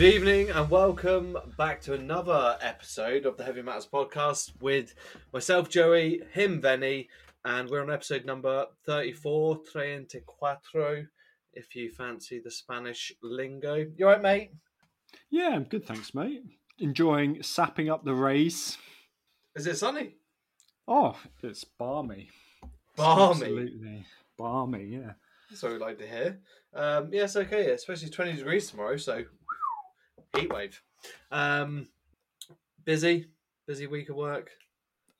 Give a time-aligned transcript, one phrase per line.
[0.00, 4.94] Good evening and welcome back to another episode of the Heavy Matters podcast with
[5.30, 7.08] myself, Joey, him, Venny,
[7.44, 11.06] and we're on episode number 34, Treinta Cuatro,
[11.52, 13.74] if you fancy the Spanish lingo.
[13.94, 14.52] You alright, mate?
[15.28, 16.44] Yeah, I'm good, thanks, mate.
[16.78, 18.78] Enjoying sapping up the rays.
[19.54, 20.14] Is it sunny?
[20.88, 22.30] Oh, it's balmy.
[22.96, 23.32] Balmy.
[23.32, 24.06] Absolutely.
[24.38, 25.12] Balmy, yeah.
[25.50, 26.38] That's what we like to hear.
[26.72, 29.24] Um, yes, okay, yeah, especially 20 degrees tomorrow, so
[30.36, 30.80] heat wave.
[31.30, 31.88] Um,
[32.84, 33.26] busy,
[33.66, 34.50] busy week of work.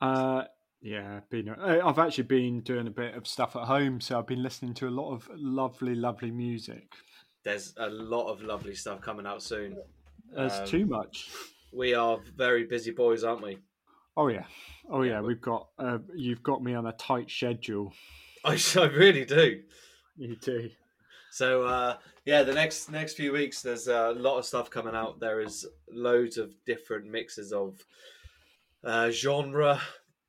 [0.01, 0.45] Uh,
[0.81, 1.49] yeah, been.
[1.51, 4.75] uh, I've actually been doing a bit of stuff at home, so I've been listening
[4.75, 6.93] to a lot of lovely, lovely music.
[7.45, 9.77] There's a lot of lovely stuff coming out soon.
[10.35, 11.31] There's Um, too much.
[11.73, 13.59] We are very busy boys, aren't we?
[14.17, 14.45] Oh yeah,
[14.91, 15.21] oh yeah.
[15.21, 15.69] We've got.
[15.79, 17.93] Uh, you've got me on a tight schedule.
[18.45, 19.63] I, I really do.
[20.17, 20.71] You do.
[21.31, 21.97] So uh,
[22.31, 25.19] yeah, the next next few weeks, there's a lot of stuff coming out.
[25.19, 27.85] There is loads of different mixes of
[28.85, 29.81] uh, genre.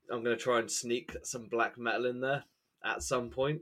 [0.10, 2.44] I'm going to try and sneak some black metal in there
[2.84, 3.62] at some point.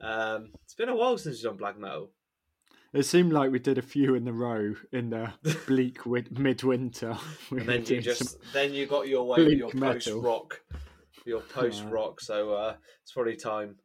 [0.00, 2.08] Um, it's been a while since we've done black metal.
[2.94, 5.34] It seemed like we did a few in the row in the
[5.66, 7.18] bleak wid- midwinter.
[7.50, 10.58] We and then you just then you got your way with your post rock,
[11.26, 12.22] your post rock.
[12.22, 13.76] So uh, it's probably time.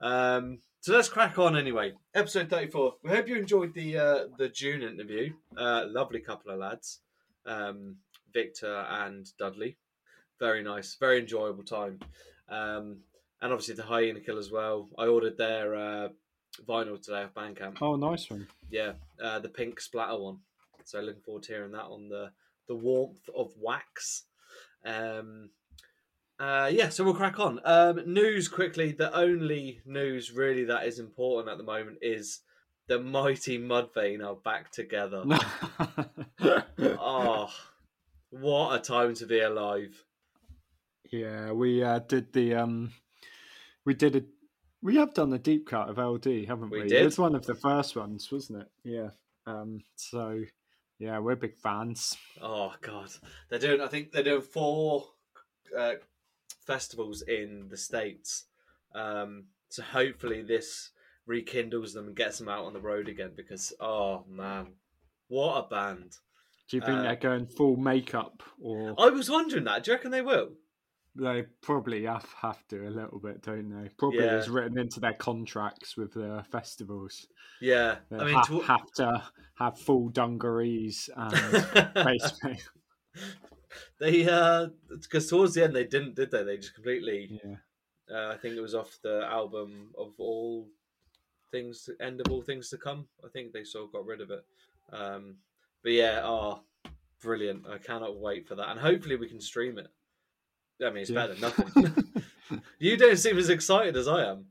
[0.00, 1.92] Um, so let's crack on anyway.
[2.14, 2.94] Episode thirty four.
[3.02, 5.32] We hope you enjoyed the uh, the June interview.
[5.56, 7.00] Uh, lovely couple of lads,
[7.46, 7.96] um,
[8.32, 9.76] Victor and Dudley.
[10.38, 11.98] Very nice, very enjoyable time.
[12.48, 12.98] Um,
[13.42, 14.88] and obviously the Hyena Kill as well.
[14.98, 16.08] I ordered their uh,
[16.66, 18.46] vinyl today off Bandcamp Oh, nice one.
[18.70, 18.92] yeah,
[19.22, 20.38] uh, the pink splatter one.
[20.84, 22.30] So looking forward to hearing that on the
[22.68, 24.24] the warmth of wax.
[24.84, 25.50] Um,
[26.38, 27.60] uh, yeah, so we'll crack on.
[27.64, 28.92] Um, news quickly.
[28.92, 32.40] The only news really that is important at the moment is
[32.86, 35.24] the mighty Mudvayne are back together.
[36.98, 37.50] oh,
[38.30, 40.04] what a time to be alive!
[41.10, 42.92] Yeah, we uh, did the um,
[43.84, 44.22] we did a
[44.80, 46.88] we have done the deep cut of LD, haven't We we?
[46.88, 47.02] did.
[47.02, 48.68] It was one of the first ones, wasn't it?
[48.84, 49.08] Yeah.
[49.46, 49.82] Um.
[49.96, 50.42] So
[50.98, 52.16] yeah, we're big fans.
[52.40, 53.08] Oh God,
[53.48, 53.80] they're doing.
[53.80, 55.06] I think they're doing four
[55.76, 55.94] uh,
[56.68, 58.44] festivals in the states.
[58.94, 60.90] Um, so hopefully this
[61.26, 63.32] rekindles them and gets them out on the road again.
[63.36, 64.74] Because oh man,
[65.26, 66.12] what a band!
[66.70, 69.82] Do you think Uh, they're going full makeup, or I was wondering that.
[69.82, 70.50] Do you reckon they will?
[71.20, 73.88] they probably have have to a little bit, don't they?
[73.98, 74.36] Probably Yeah.
[74.36, 77.26] is written into their contracts with the festivals.
[77.60, 79.22] Yeah, They I mean, have, to- have to
[79.58, 81.32] have full dungarees and
[82.04, 82.62] face paint.
[84.00, 84.68] they uh,
[85.02, 86.42] because towards the end they didn't, did they?
[86.42, 87.40] They just completely.
[87.44, 87.56] Yeah.
[88.10, 90.66] Uh, I think it was off the album of all
[91.50, 93.06] things, end of all things to come.
[93.24, 94.44] I think they sort of got rid of it.
[94.92, 95.36] Um,
[95.82, 96.60] but yeah, oh,
[97.20, 97.66] brilliant!
[97.70, 99.88] I cannot wait for that, and hopefully we can stream it.
[100.82, 101.26] I mean, it's Yeah.
[101.26, 101.40] better than
[101.96, 102.04] nothing.
[102.78, 104.46] you don't seem as excited as I am.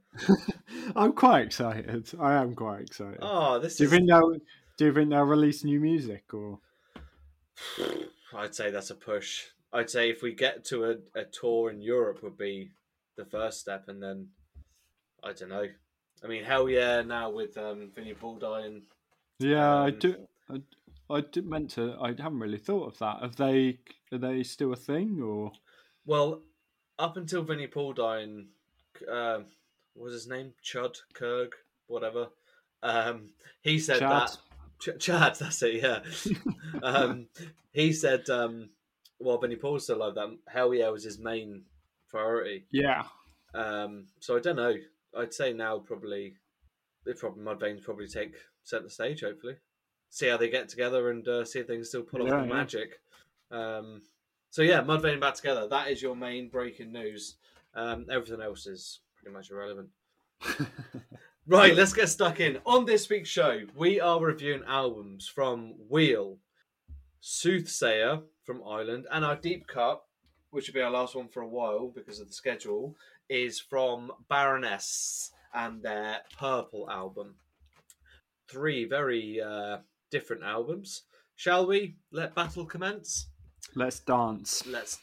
[0.96, 2.12] I'm quite excited.
[2.20, 3.20] I am quite excited.
[3.22, 3.92] Oh, this do you is.
[3.96, 4.34] think they'll
[4.78, 6.60] do you think they'll release new music or
[8.38, 9.46] I'd say that's a push.
[9.74, 12.70] I'd say if we get to a, a tour in Europe would be
[13.18, 14.30] the first step, and then
[15.24, 15.68] I don't know.
[16.24, 17.02] I mean, hell yeah!
[17.02, 18.84] Now with um, Vinny Bulldog and
[19.40, 20.16] Yeah, I Um, do
[20.50, 20.62] I,
[21.10, 23.22] I did meant to I haven't really thought of that.
[23.22, 23.80] Have they
[24.12, 25.52] are they still a thing or
[26.06, 26.42] Well,
[27.00, 28.48] up until Vinnie Paul dying,
[29.12, 29.46] um,
[29.94, 30.54] what was his name?
[30.64, 31.54] Chud, Kurg,
[31.88, 32.30] whatever.
[32.84, 33.30] Um,
[33.62, 34.12] he said Chad?
[34.12, 34.38] that.
[34.80, 36.00] Ch- Chad, that's it, yeah.
[36.84, 37.28] um,
[37.72, 38.70] he said, um,
[39.20, 41.64] well, Vinnie Paul's still alive, that Hellyeah was his main
[42.10, 42.66] priority.
[42.72, 43.04] Yeah.
[43.54, 44.76] Um, so I don't know.
[45.18, 46.36] I'd say now probably,
[47.06, 49.56] they probably Mudvayne's probably take centre stage, hopefully.
[50.10, 52.48] See how they get together and uh, see if they can still pull off the
[52.48, 52.54] yeah.
[52.54, 53.00] magic.
[53.52, 54.02] Um,
[54.50, 55.68] so yeah, Mudvayne back together.
[55.68, 57.36] That is your main breaking news.
[57.76, 59.90] Um, everything else is pretty much irrelevant.
[61.50, 62.60] Right, let's get stuck in.
[62.66, 66.40] On this week's show, we are reviewing albums from Wheel,
[67.22, 70.04] Soothsayer from Ireland, and our deep cut,
[70.50, 72.98] which will be our last one for a while because of the schedule,
[73.30, 77.36] is from Baroness and their Purple album.
[78.50, 79.78] Three very uh,
[80.12, 81.04] different albums.
[81.38, 83.30] Shall we let battle commence?
[83.74, 84.68] Let's dance.
[84.68, 85.00] Let's.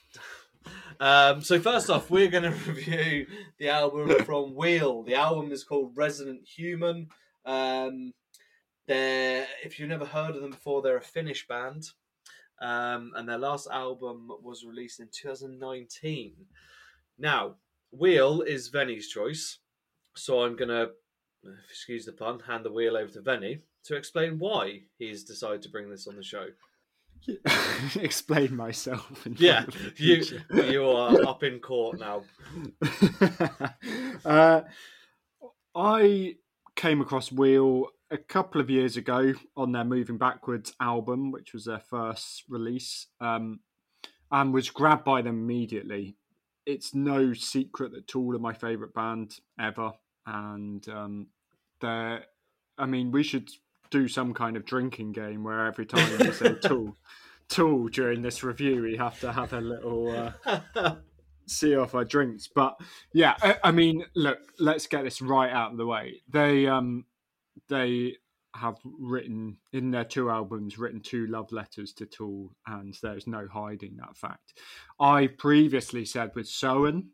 [1.01, 3.27] Um, so first off, we're going to review
[3.59, 5.03] the album from Wheel.
[5.03, 7.09] The album is called Resident Human.
[7.45, 8.13] Um,
[8.87, 11.85] they're, if you've never heard of them before, they're a Finnish band,
[12.61, 16.35] um, and their last album was released in 2019.
[17.19, 17.55] Now,
[17.91, 19.59] Wheel is Venny's choice,
[20.17, 20.91] so I'm going to,
[21.69, 25.69] excuse the pun, hand the wheel over to Venny to explain why he's decided to
[25.69, 26.47] bring this on the show.
[27.97, 29.27] Explain myself.
[29.27, 30.25] in Yeah, the you
[30.71, 32.23] you are up in court now.
[34.25, 34.63] uh,
[35.75, 36.37] I
[36.77, 41.65] came across Wheel a couple of years ago on their Moving Backwards album, which was
[41.65, 43.61] their first release, um,
[44.31, 46.17] and was grabbed by them immediately.
[46.67, 49.93] It's no secret that Tool are my favourite band ever,
[50.27, 51.27] and um,
[51.81, 52.25] they're.
[52.77, 53.51] I mean, we should
[53.95, 56.97] do some kind of drinking game where every time we say Tool,
[57.49, 60.33] Tool during this review, we have to have a little.
[60.45, 60.97] Uh,
[61.47, 62.49] see off our drinks.
[62.53, 62.77] But
[63.13, 66.23] yeah, I, I mean, look, let's get this right out of the way.
[66.29, 67.05] They um
[67.69, 68.17] they
[68.57, 73.47] have written in their two albums written two love letters to Tool, and there's no
[73.47, 74.55] hiding that fact.
[74.99, 77.11] I previously said with Soen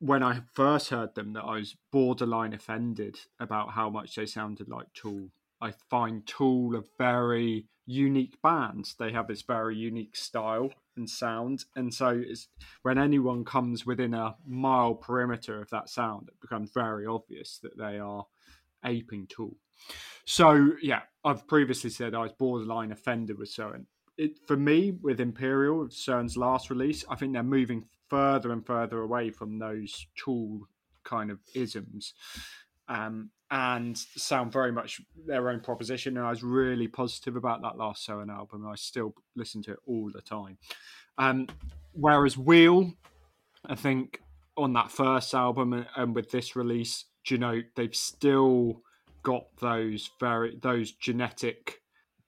[0.00, 4.68] when I first heard them that I was borderline offended about how much they sounded
[4.68, 5.28] like Tool.
[5.62, 8.90] I find Tool a very unique band.
[8.98, 12.48] They have this very unique style and sound, and so it's,
[12.82, 17.78] when anyone comes within a mile perimeter of that sound, it becomes very obvious that
[17.78, 18.26] they are
[18.84, 19.56] aping Tool.
[20.24, 23.86] So yeah, I've previously said I was borderline offended with Soen.
[24.18, 29.00] It for me with Imperial, Soen's last release, I think they're moving further and further
[29.00, 30.68] away from those Tool
[31.04, 32.14] kind of isms.
[32.88, 36.16] Um, and sound very much their own proposition.
[36.16, 38.66] And I was really positive about that last Soen album.
[38.66, 40.56] I still listen to it all the time.
[41.18, 41.48] Um,
[41.92, 42.94] whereas Wheel,
[43.66, 44.22] I think
[44.56, 48.80] on that first album and, and with this release, you know, they've still
[49.22, 51.82] got those very those genetic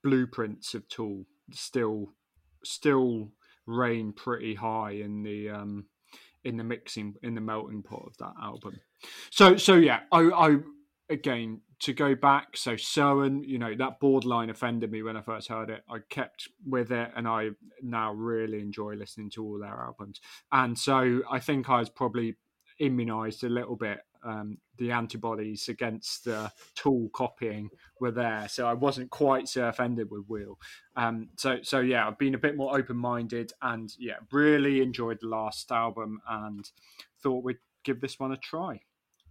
[0.04, 2.12] blueprints of Tool still
[2.62, 3.30] still
[3.66, 5.86] reign pretty high in the um
[6.44, 8.78] in the mixing in the melting pot of that album.
[9.30, 10.56] So so yeah, I I
[11.10, 12.56] again to go back.
[12.56, 15.82] So Soen, you know that borderline offended me when I first heard it.
[15.88, 17.50] I kept with it, and I
[17.82, 20.20] now really enjoy listening to all their albums.
[20.52, 22.36] And so I think I was probably
[22.78, 24.00] immunized a little bit.
[24.24, 27.68] Um, the antibodies against the tool copying
[28.00, 30.58] were there, so I wasn't quite so offended with Wheel.
[30.96, 35.18] Um, so so yeah, I've been a bit more open minded, and yeah, really enjoyed
[35.20, 36.70] the last album, and
[37.22, 38.80] thought we'd give this one a try.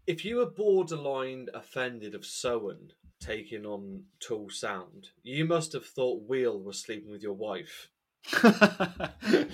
[0.05, 2.91] If you were borderline offended of Soen
[3.21, 7.89] taking on Tool sound, you must have thought Wheel was sleeping with your wife.
[8.31, 9.47] to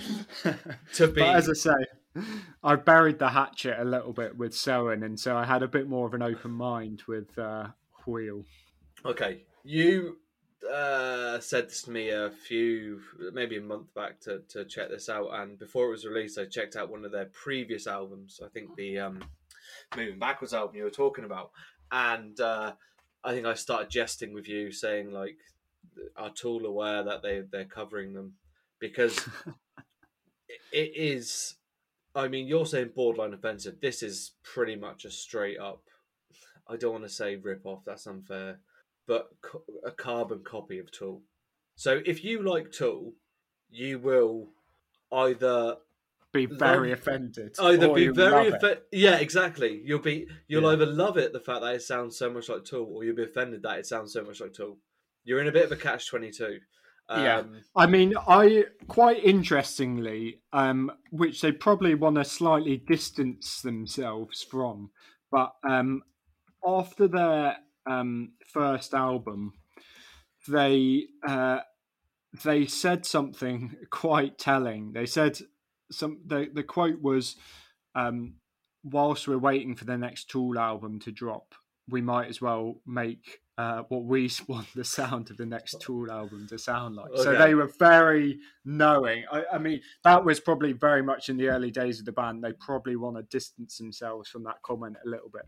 [0.98, 2.24] be- but as I say,
[2.64, 5.88] I buried the hatchet a little bit with Soen, and so I had a bit
[5.88, 7.68] more of an open mind with uh,
[8.06, 8.44] Wheel.
[9.04, 10.18] Okay, you
[10.68, 13.00] uh, said this to me a few,
[13.32, 16.46] maybe a month back to, to check this out, and before it was released, I
[16.46, 18.40] checked out one of their previous albums.
[18.44, 19.20] I think the um,
[19.96, 21.50] Moving Backwards album you were talking about,
[21.90, 22.72] and uh,
[23.24, 25.36] I think I started jesting with you, saying like,
[26.16, 28.34] "Are Tool aware that they they're covering them?"
[28.78, 29.18] Because
[30.72, 31.56] it is.
[32.14, 33.80] I mean, you're saying borderline offensive.
[33.80, 35.82] This is pretty much a straight up.
[36.68, 37.84] I don't want to say rip off.
[37.84, 38.58] That's unfair
[39.10, 41.20] but co- a carbon copy of Tool.
[41.74, 43.14] So if you like Tool,
[43.68, 44.50] you will
[45.10, 45.78] either
[46.32, 47.56] Be very Love- offended.
[47.58, 48.62] either or be you very love it.
[48.62, 50.68] offe- yeah exactly you'll be you'll Yeah.
[50.70, 53.24] either love it the fact that it sounds so much like Tool, or you'll be
[53.24, 54.78] offended that it sounds so much like Tool.
[55.24, 56.60] You're in a bit of a catch twenty two.
[57.08, 57.42] Um, Yeah.
[57.74, 64.90] I mean, I quite interestingly, um, which they probably want to slightly distance themselves from,
[65.32, 66.02] but um,
[66.64, 69.54] after their um, first album,
[70.48, 71.58] they uh,
[72.44, 74.92] they said something quite telling.
[74.92, 75.38] They said
[75.90, 76.20] some.
[76.26, 77.36] The the quote was,
[77.94, 78.34] um,
[78.84, 81.54] "Whilst we're waiting for the next Tool album to drop,
[81.88, 86.10] we might as well make." Uh, what we want the sound of the next Tool
[86.10, 87.10] album to sound like.
[87.16, 89.24] So they were very knowing.
[89.30, 92.42] I, I mean, that was probably very much in the early days of the band.
[92.42, 95.44] They probably want to distance themselves from that comment a little bit.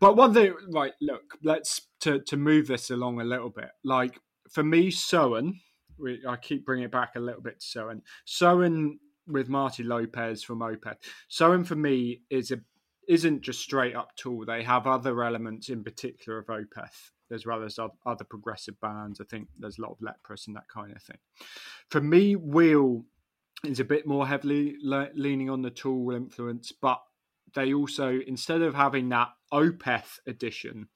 [0.00, 0.94] But one thing, right?
[1.00, 3.70] Look, let's to to move this along a little bit.
[3.84, 4.18] Like
[4.50, 5.60] for me, Soen,
[5.98, 8.02] we, I keep bringing it back a little bit to Soen.
[8.24, 8.98] Soen
[9.32, 10.96] with Martin Lopez from Opeth.
[11.28, 12.60] Soen for me is a
[13.08, 14.44] isn't just straight up Tool.
[14.44, 19.20] They have other elements, in particular of Opeth, as well as other progressive bands.
[19.20, 21.18] I think there's a lot of Leprous and that kind of thing.
[21.88, 23.04] For me, Wheel
[23.64, 27.00] is a bit more heavily le- leaning on the Tool influence, but
[27.54, 30.88] they also instead of having that Opeth edition,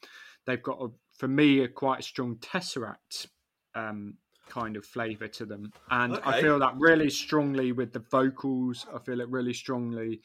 [0.47, 0.88] they've got a,
[1.19, 3.26] for me a quite strong Tesseract
[3.75, 4.19] um,
[4.54, 8.87] kind of flavour to them, and I feel that really strongly with the vocals.
[8.94, 10.20] I feel it really strongly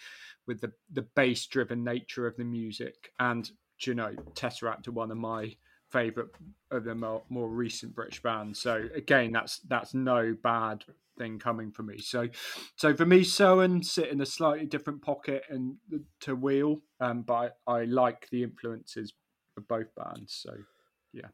[0.47, 3.49] with the the bass driven nature of the music, and
[3.81, 5.55] you know Tesseract are one of my
[5.89, 6.27] favorite
[6.71, 8.61] of the more, more recent British bands.
[8.61, 10.83] So again, that's that's no bad
[11.17, 11.99] thing coming for me.
[11.99, 12.27] So,
[12.75, 15.75] so for me, Soen sit in a slightly different pocket and
[16.21, 19.13] to Wheel, um, but I, I like the influences
[19.57, 20.33] of both bands.
[20.33, 20.55] So,
[21.13, 21.27] yeah,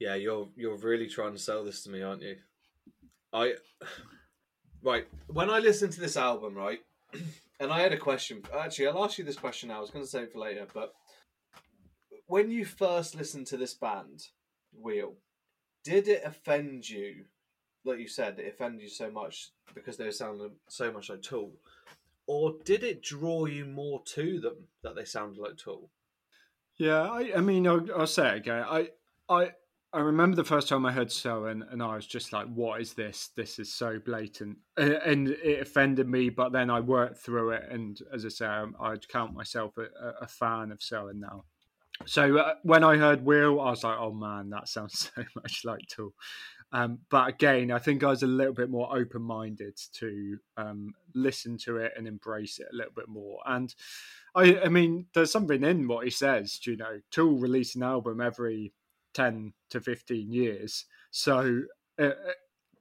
[0.00, 2.36] yeah, you're you're really trying to sell this to me, aren't you?
[3.32, 3.54] I
[4.82, 6.80] right when I listened to this album, right,
[7.60, 8.42] and I had a question.
[8.58, 9.76] Actually, I'll ask you this question now.
[9.76, 10.94] I was going to save it for later, but
[12.26, 14.24] when you first listened to this band,
[14.72, 15.14] Wheel,
[15.84, 17.26] did it offend you?
[17.84, 21.52] Like you said, it offended you so much because they sounded so much like Tool,
[22.26, 25.90] or did it draw you more to them that they sounded like Tool?
[26.78, 28.64] Yeah, I, I mean, I'll, I'll say it again.
[28.66, 28.88] I,
[29.28, 29.50] I,
[29.92, 32.94] I remember the first time I heard Soen, and I was just like, "What is
[32.94, 33.30] this?
[33.36, 36.28] This is so blatant," and it offended me.
[36.30, 39.88] But then I worked through it, and as I say, I'd count myself a,
[40.20, 41.44] a fan of Soen now.
[42.06, 45.64] So uh, when I heard Wheel, I was like, "Oh man, that sounds so much
[45.64, 46.14] like Tool."
[46.72, 50.94] Um, but again, I think I was a little bit more open minded to um,
[51.14, 53.40] listen to it and embrace it a little bit more.
[53.44, 53.74] And
[54.36, 56.60] I, I mean, there's something in what he says.
[56.64, 58.72] You know, Tool release an album every
[59.14, 60.84] 10 to 15 years.
[61.10, 61.62] So
[61.98, 62.32] uh, uh,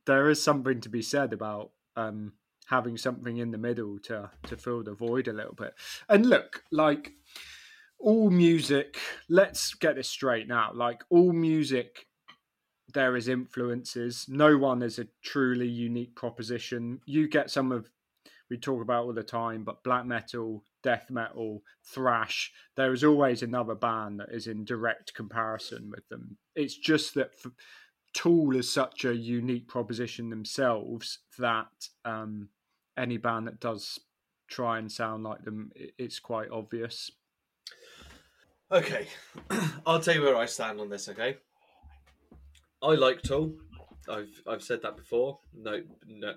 [0.06, 2.34] there is something to be said about um,
[2.68, 5.74] having something in the middle to, to fill the void a little bit.
[6.08, 7.14] And look, like
[8.00, 10.72] all music, let's get this straight now.
[10.74, 12.06] Like all music,
[12.94, 14.26] there is influences.
[14.28, 17.02] No one is a truly unique proposition.
[17.06, 17.90] You get some of
[18.50, 23.42] we talk about all the time, but black metal, death metal, thrash, there is always
[23.42, 26.38] another band that is in direct comparison with them.
[26.56, 27.32] It's just that
[28.14, 31.68] Tool is such a unique proposition themselves that
[32.06, 32.50] um,
[32.98, 34.00] any band that does
[34.50, 37.12] try and sound like them, it's quite obvious.
[38.72, 39.08] Okay,
[39.86, 41.10] I'll tell you where I stand on this.
[41.10, 41.38] Okay,
[42.82, 43.54] I like Tool.
[44.08, 45.40] I've I've said that before.
[45.56, 46.34] No, no,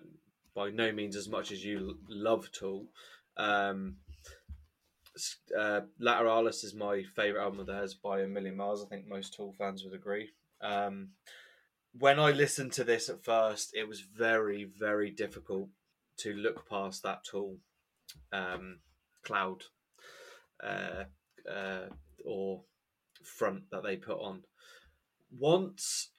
[0.54, 2.86] by no means as much as you love Tool.
[3.36, 3.96] Um,
[5.58, 8.84] uh, Lateralus is my favorite album of theirs by a million miles.
[8.84, 10.30] I think most Tool fans would agree.
[10.60, 11.10] Um,
[11.98, 15.68] when I listened to this at first, it was very, very difficult
[16.18, 17.58] to look past that Tool
[18.32, 18.78] um,
[19.22, 19.64] cloud
[20.62, 21.04] uh,
[21.50, 21.86] uh,
[22.24, 22.62] or
[23.24, 24.42] front that they put on.
[25.30, 26.10] Once,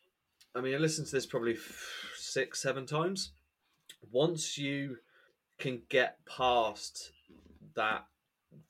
[0.55, 1.57] I mean, I listened to this probably
[2.15, 3.31] six, seven times
[4.11, 4.97] once you
[5.57, 7.11] can get past
[7.75, 8.05] that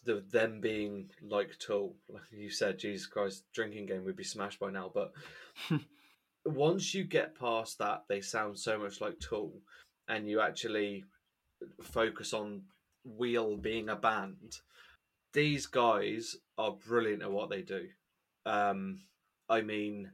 [0.06, 4.60] the them being like Tool, like you said, Jesus Christ, drinking game would be smashed
[4.60, 4.92] by now.
[4.94, 5.13] But
[6.46, 9.54] once you get past that, they sound so much like Tool,
[10.08, 11.06] and you actually
[11.82, 12.63] focus on
[13.06, 14.58] Wheel being a band.
[15.34, 17.88] These guys are brilliant at what they do.
[18.46, 19.00] Um,
[19.50, 20.12] I mean,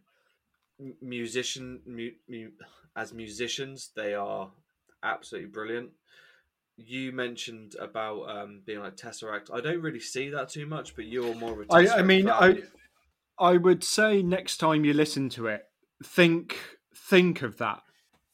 [1.01, 2.51] musician, mu- mu-
[2.95, 4.51] as musicians, they are
[5.03, 5.91] absolutely brilliant.
[6.85, 9.53] You mentioned about um, being like Tesseract.
[9.53, 11.73] I don't really see that too much, but you're more of a.
[11.73, 12.63] I, I mean, fan.
[13.39, 15.63] I I would say next time you listen to it,
[16.03, 16.57] think
[16.95, 17.81] think of that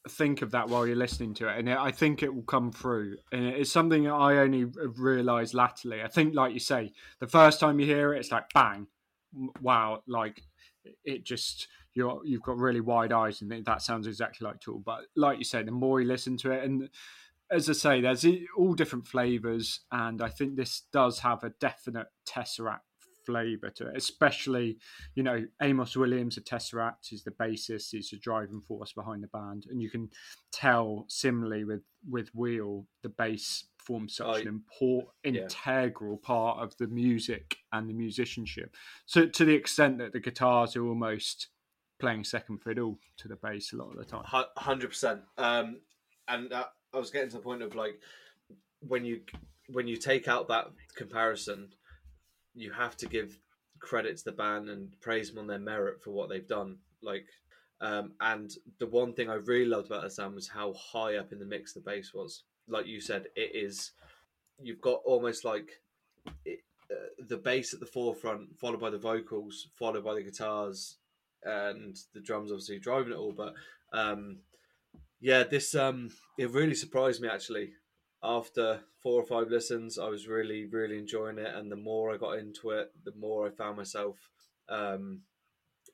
[0.08, 3.16] think of that while you're listening to it, and I think it will come through.
[3.32, 6.02] And it's something I only realised latterly.
[6.02, 8.86] I think, like you say, the first time you hear it, it's like bang,
[9.60, 10.42] wow, like
[11.04, 14.82] it just you're you've got really wide eyes and that sounds exactly like Tool.
[14.84, 16.88] But like you say, the more you listen to it, and
[17.50, 18.26] as I say, there's
[18.56, 22.80] all different flavors, and I think this does have a definite Tesseract
[23.24, 23.96] flavor to it.
[23.96, 24.78] Especially,
[25.14, 29.28] you know, Amos Williams of Tesseract is the bassist, he's the driving force behind the
[29.28, 30.10] band, and you can
[30.52, 35.42] tell similarly with with Wheel, the bass forms such an important, yeah.
[35.42, 38.74] integral part of the music and the musicianship.
[39.06, 41.48] So to the extent that the guitars are almost
[41.98, 44.24] playing second fiddle to the bass a lot of the time.
[44.56, 45.20] Hundred um, percent.
[46.28, 46.64] And uh,
[46.96, 48.00] I was getting to the point of like
[48.80, 49.20] when you
[49.68, 51.68] when you take out that comparison,
[52.54, 53.38] you have to give
[53.80, 56.78] credit to the band and praise them on their merit for what they've done.
[57.02, 57.26] Like,
[57.80, 61.32] um, and the one thing I really loved about this album was how high up
[61.32, 62.44] in the mix the bass was.
[62.66, 63.92] Like you said, it is.
[64.62, 65.82] You've got almost like
[66.46, 66.60] it,
[66.90, 70.96] uh, the bass at the forefront, followed by the vocals, followed by the guitars,
[71.42, 73.32] and the drums obviously driving it all.
[73.32, 73.52] But
[73.92, 74.38] um,
[75.20, 77.72] yeah, this um, it really surprised me actually.
[78.22, 82.16] After four or five listens, I was really really enjoying it, and the more I
[82.16, 84.16] got into it, the more I found myself
[84.68, 85.20] um,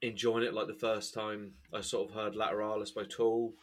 [0.01, 0.55] enjoying it.
[0.55, 3.55] Like the first time I sort of heard Lateralus by Tool.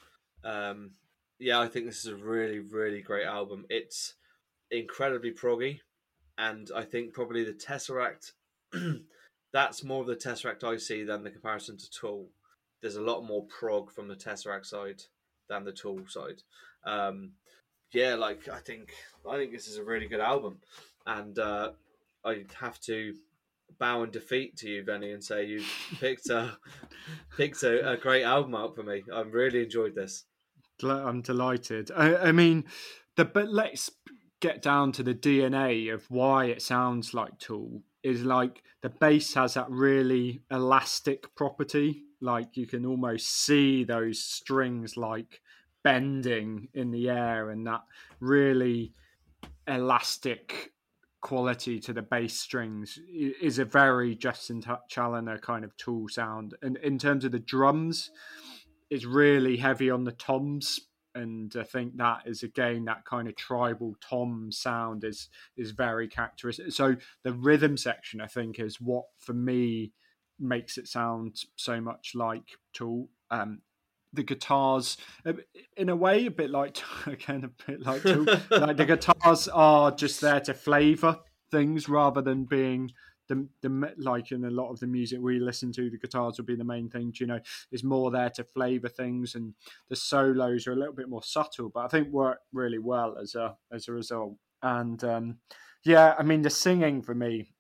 [0.44, 0.92] Um,
[1.40, 3.66] yeah, I think this is a really really great album.
[3.70, 4.16] It's
[4.72, 5.80] incredibly proggy,
[6.38, 8.34] and I think probably the Tesseract
[9.54, 12.30] that's more of the Tesseract I see than the comparison to Tool.
[12.82, 15.02] There's a lot more prog from the Tesseract side
[15.50, 16.42] than the Tool side.
[16.86, 17.32] Um,
[17.92, 18.92] yeah, like I think
[19.30, 20.60] I think this is a really good album,
[21.06, 21.72] and uh,
[22.24, 23.16] I have to
[23.78, 25.64] bow in defeat to you, Benny, and say you
[26.00, 26.58] picked a
[27.38, 29.04] picked a, a, great album out for me.
[29.14, 30.26] I've really enjoyed this.
[30.84, 31.92] I'm delighted.
[31.96, 32.66] I, I mean,
[33.16, 33.92] the but let's
[34.40, 37.82] get down to the DNA of why it sounds like Tool.
[38.02, 42.04] Is like the bass has that really elastic property.
[42.22, 45.42] Like you can almost see those strings like
[45.84, 47.84] bending in the air and that
[48.20, 48.94] really
[49.68, 50.74] elastic
[51.22, 56.56] quality to the bass strings is a very Justin Chancellor kind of tool sound.
[56.62, 58.12] And in terms of the drums,
[58.90, 60.80] it's really heavy on the toms.
[61.16, 66.08] And I think that is again that kind of tribal tom sound is is very
[66.08, 66.72] characteristic.
[66.72, 69.92] So the rhythm section, I think, is what for me
[70.40, 72.44] makes it sound so much like
[72.74, 73.10] Tool.
[73.32, 73.62] Um,
[74.12, 74.98] the guitars
[75.78, 78.26] in a way a bit like again a bit like Tool.
[78.50, 81.20] like the guitars are just there to flavor
[81.52, 82.92] things rather than being
[83.28, 86.46] the, the like in a lot of the music we listen to the guitars will
[86.46, 87.40] be the main thing you know
[87.72, 89.54] is more there to flavor things and
[89.90, 93.36] the solos are a little bit more subtle but i think work really well as
[93.36, 95.38] a as a result and um
[95.86, 97.54] yeah i mean the singing for me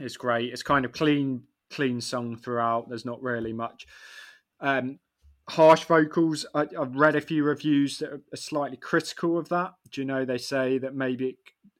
[0.00, 3.86] is great it's kind of clean clean song throughout there's not really much
[4.60, 4.98] um
[5.48, 6.46] harsh vocals.
[6.54, 9.74] I, have read a few reviews that are slightly critical of that.
[9.90, 11.36] Do you know they say that maybe it,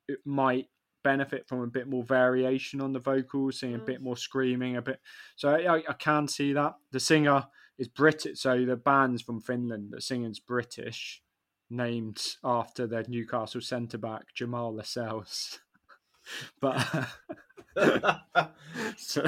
[0.09, 0.69] it might
[1.05, 4.83] benefit from a bit more variation on the vocals, seeing a bit more screaming, a
[4.83, 5.01] bit.
[5.37, 7.47] So I, I can see that the singer
[7.79, 8.41] is British.
[8.41, 9.93] So the band's from Finland.
[9.93, 11.23] The singer's British,
[11.71, 15.61] named after their Newcastle centre back Jamaal Lascelles.
[16.61, 16.85] but
[18.97, 19.27] so,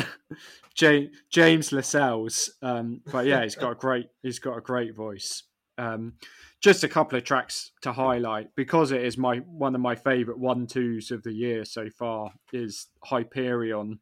[0.75, 2.51] James, James Lascelles.
[2.63, 5.45] Um, but yeah, he's got a great he's got a great voice.
[5.79, 6.15] Um,
[6.61, 10.39] just a couple of tracks to highlight because it is my one of my favorite
[10.39, 13.99] one twos of the year so far is Hyperion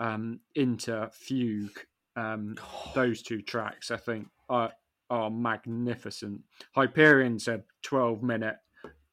[0.00, 1.78] um, into Fugue.
[2.16, 2.56] Um,
[2.94, 4.72] those two tracks I think are
[5.10, 6.42] are magnificent.
[6.76, 8.56] Hyperion's a twelve minute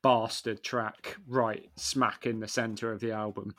[0.04, 3.56] bastard track right smack in the center of the album.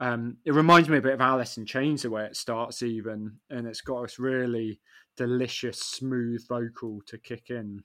[0.00, 3.36] Um, it reminds me a bit of Alice in Chains the way it starts, even,
[3.50, 4.80] and it's got this really
[5.16, 7.84] delicious, smooth vocal to kick in,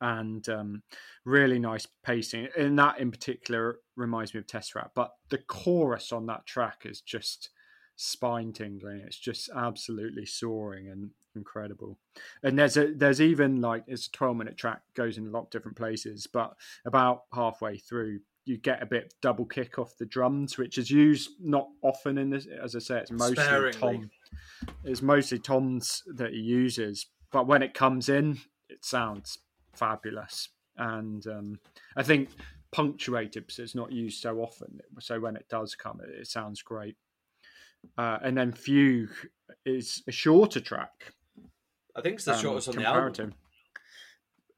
[0.00, 0.82] and um,
[1.24, 2.48] really nice pacing.
[2.58, 4.90] And that in particular reminds me of Tesseract.
[4.94, 7.50] But the chorus on that track is just
[7.94, 9.02] spine tingling.
[9.06, 11.98] It's just absolutely soaring and incredible.
[12.42, 15.44] And there's a there's even like it's a 12 minute track goes in a lot
[15.44, 16.54] of different places, but
[16.84, 21.30] about halfway through you get a bit double kick off the drums, which is used
[21.40, 22.46] not often in this.
[22.46, 23.98] As I say, it's mostly Sparingly.
[23.98, 24.10] Tom.
[24.84, 29.38] It's mostly Tom's that he uses, but when it comes in, it sounds
[29.74, 30.48] fabulous.
[30.76, 31.58] And um,
[31.96, 32.30] I think
[32.70, 34.78] punctuated because it's not used so often.
[35.00, 36.96] So when it does come, it, it sounds great.
[37.98, 39.10] Uh, and then Fugue
[39.64, 41.12] is a shorter track.
[41.96, 43.34] I think it's the um, shortest on the album.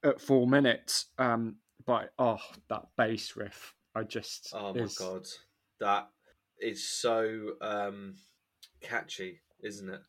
[0.05, 1.07] At four minutes.
[1.18, 4.97] Um, but oh, that bass riff I just oh my is...
[4.97, 5.27] god,
[5.81, 6.09] that
[6.61, 8.15] is so um,
[8.81, 10.01] catchy, isn't it?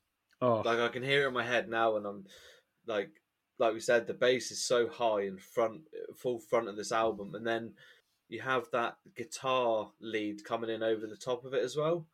[0.41, 2.25] Oh, like I can hear it in my head now, and I'm
[2.85, 3.09] like,
[3.57, 5.81] like we said, the bass is so high in front,
[6.15, 7.73] full front of this album, and then
[8.27, 12.05] you have that guitar lead coming in over the top of it as well,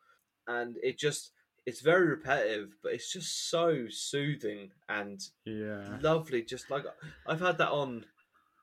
[0.48, 1.32] and it just
[1.66, 6.42] it's very repetitive, but it's just so soothing and yeah, lovely.
[6.42, 6.86] Just like
[7.28, 8.06] I've had that on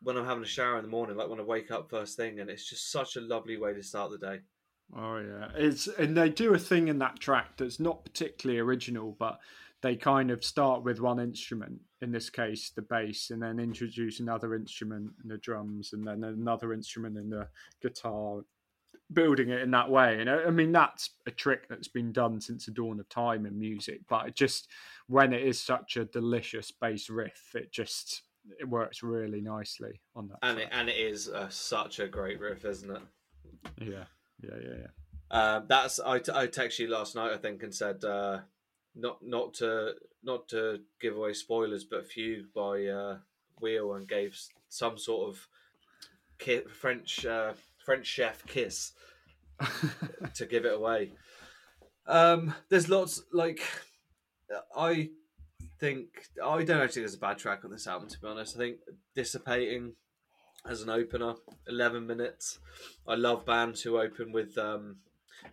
[0.02, 2.40] when I'm having a shower in the morning, like when I wake up first thing,
[2.40, 4.40] and it's just such a lovely way to start the day.
[4.96, 9.16] Oh yeah, it's and they do a thing in that track that's not particularly original,
[9.18, 9.38] but
[9.80, 14.20] they kind of start with one instrument, in this case the bass, and then introduce
[14.20, 17.48] another instrument in the drums, and then another instrument in the
[17.80, 18.40] guitar,
[19.12, 20.20] building it in that way.
[20.20, 23.46] And uh, I mean that's a trick that's been done since the dawn of time
[23.46, 24.68] in music, but it just
[25.06, 28.22] when it is such a delicious bass riff, it just
[28.58, 30.38] it works really nicely on that.
[30.42, 33.02] And it, and it is uh, such a great riff, isn't it?
[33.80, 34.04] Yeah,
[34.42, 34.86] yeah, yeah, yeah.
[35.30, 38.40] Uh, that's I, t- I texted you last night, I think, and said uh,
[38.94, 43.16] not not to not to give away spoilers, but Fugue by uh,
[43.60, 45.48] Wheel and gave some sort of
[46.38, 47.52] ki- French uh,
[47.84, 48.92] French chef kiss
[50.34, 51.12] to give it away.
[52.06, 53.62] Um, there's lots like
[54.76, 55.10] I
[55.82, 58.08] think I don't actually think there's a bad track on this album.
[58.08, 58.76] To be honest, I think
[59.16, 59.94] "Dissipating"
[60.64, 61.34] as an opener,
[61.66, 62.60] eleven minutes.
[63.06, 64.98] I love bands who open with um,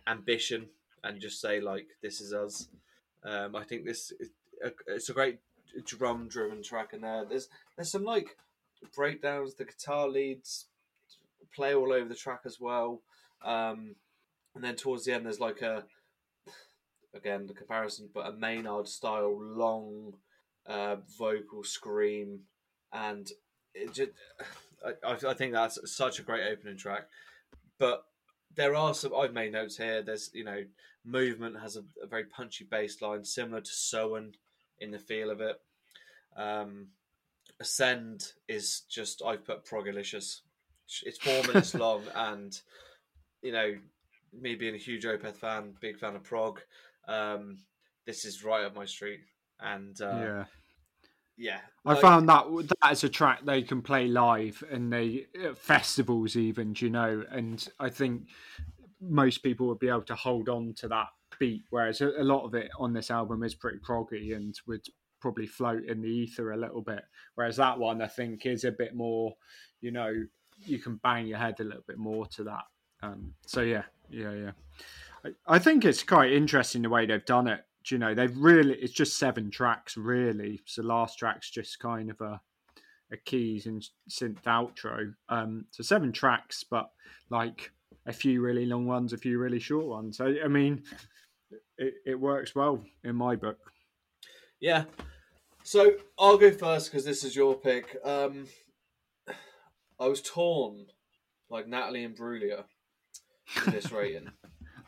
[0.06, 0.68] "Ambition"
[1.02, 2.68] and just say like, "This is us."
[3.24, 4.12] Um, I think this
[4.86, 5.40] it's a great
[5.84, 7.24] drum-driven track in there.
[7.28, 8.36] There's there's some like
[8.94, 9.54] breakdowns.
[9.54, 10.66] The guitar leads
[11.52, 13.02] play all over the track as well.
[13.44, 13.96] Um,
[14.54, 15.84] and then towards the end, there's like a
[17.14, 20.14] again the comparison, but a Maynard style long
[20.66, 22.40] uh, vocal scream,
[22.92, 23.30] and
[23.74, 24.10] it just
[25.04, 27.06] I, I think that's such a great opening track.
[27.78, 28.04] But
[28.54, 30.02] there are some I've made notes here.
[30.02, 30.64] There's you know
[31.04, 34.32] movement has a, a very punchy bass line similar to Soen
[34.78, 35.60] in the feel of it.
[36.36, 36.88] Um,
[37.60, 40.40] Ascend is just I've put progalicious.
[41.04, 42.58] It's four minutes long, and
[43.42, 43.74] you know
[44.32, 46.60] me being a huge Opeth fan, big fan of prog.
[47.08, 47.58] Um,
[48.06, 49.20] this is right up my street,
[49.60, 50.44] and uh, yeah.
[51.36, 52.44] yeah, I like- found that
[52.82, 56.90] that is a track they can play live and they at festivals even, do you
[56.90, 58.28] know, and I think
[59.00, 61.08] most people would be able to hold on to that
[61.38, 64.86] beat, whereas a, a lot of it on this album is pretty proggy and would
[65.20, 67.02] probably float in the ether a little bit.
[67.34, 69.34] Whereas that one I think is a bit more,
[69.80, 70.12] you know,
[70.58, 72.64] you can bang your head a little bit more to that.
[73.02, 74.50] Um, so yeah, yeah, yeah.
[75.46, 77.60] I, think it's quite interesting the way they've done it.
[77.84, 80.60] Do you know, they've really it's just seven tracks really.
[80.66, 82.40] So the last track's just kind of a
[83.12, 85.12] a keys and synth outro.
[85.28, 86.90] Um, so seven tracks, but
[87.28, 87.72] like
[88.06, 90.18] a few really long ones, a few really short ones.
[90.18, 90.82] So I mean,
[91.78, 93.58] it, it works well in my book.
[94.60, 94.84] Yeah.
[95.62, 97.96] So I'll go first because this is your pick.
[98.04, 98.46] Um,
[99.98, 100.86] I was torn,
[101.50, 102.64] like Natalie Imbruglia,
[103.66, 104.30] this rating,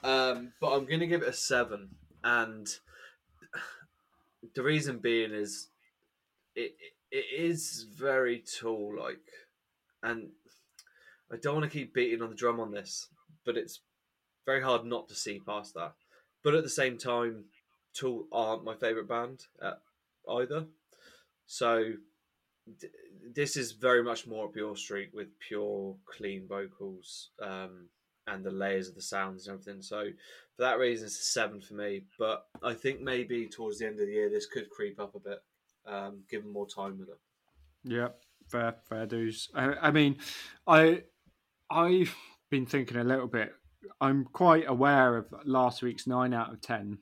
[0.03, 1.91] um, but I'm going to give it a seven,
[2.23, 2.69] and
[4.55, 5.69] the reason being is
[6.55, 6.75] it
[7.11, 9.21] it is very tool like,
[10.03, 10.31] and
[11.31, 13.09] I don't want to keep beating on the drum on this,
[13.45, 13.81] but it's
[14.47, 15.95] very hard not to see past that.
[16.43, 17.45] But at the same time,
[17.95, 19.75] Tool aren't my favorite band uh,
[20.29, 20.67] either.
[21.47, 21.93] So
[23.35, 27.89] this is very much more up your street with pure, clean vocals um,
[28.27, 29.83] and the layers of the sounds and everything.
[29.83, 30.05] So
[30.57, 32.05] for that reason, it's a seven for me.
[32.19, 35.21] But I think maybe towards the end of the year, this could creep up a
[35.21, 35.43] bit,
[35.87, 37.19] um, given more time with it.
[37.85, 38.09] Yeah,
[38.49, 39.49] fair, fair dues.
[39.55, 40.19] I, I mean,
[40.67, 41.03] I
[41.71, 42.15] I've
[42.51, 43.53] been thinking a little bit.
[44.01, 46.99] I'm quite aware of last week's nine out of ten.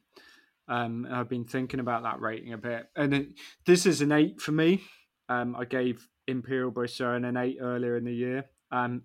[0.69, 3.29] Um, I've been thinking about that rating a bit, and it,
[3.67, 4.83] this is an eight for me.
[5.29, 8.47] Um, I gave Imperial by Soen an eight earlier in the year.
[8.71, 9.03] Um,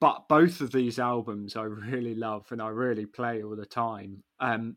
[0.00, 4.22] but both of these albums I really love and I really play all the time.
[4.40, 4.76] Um,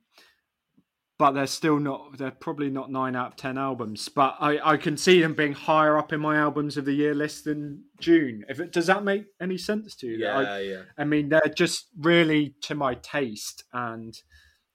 [1.19, 2.17] but they're still not.
[2.17, 4.07] They're probably not nine out of ten albums.
[4.07, 7.15] But I, I can see them being higher up in my albums of the year
[7.15, 8.45] list than June.
[8.49, 10.17] If it does that make any sense to you?
[10.19, 10.81] Yeah, I, yeah.
[10.97, 14.15] I mean, they're just really to my taste, and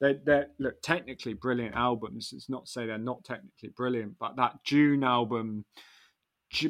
[0.00, 2.32] they're, they're look technically brilliant albums.
[2.34, 5.64] It's not to say they're not technically brilliant, but that June album,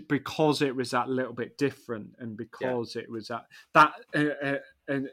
[0.09, 4.59] because it was that little bit different, and because it was that that uh, uh,
[4.88, 5.09] and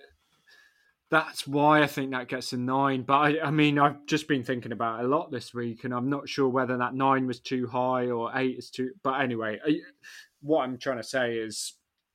[1.09, 3.01] that's why I think that gets a nine.
[3.01, 5.93] But I, I mean, I've just been thinking about it a lot this week, and
[5.93, 8.91] I'm not sure whether that nine was too high or eight is too.
[9.03, 9.79] But anyway, I,
[10.41, 11.73] what I'm trying to say is,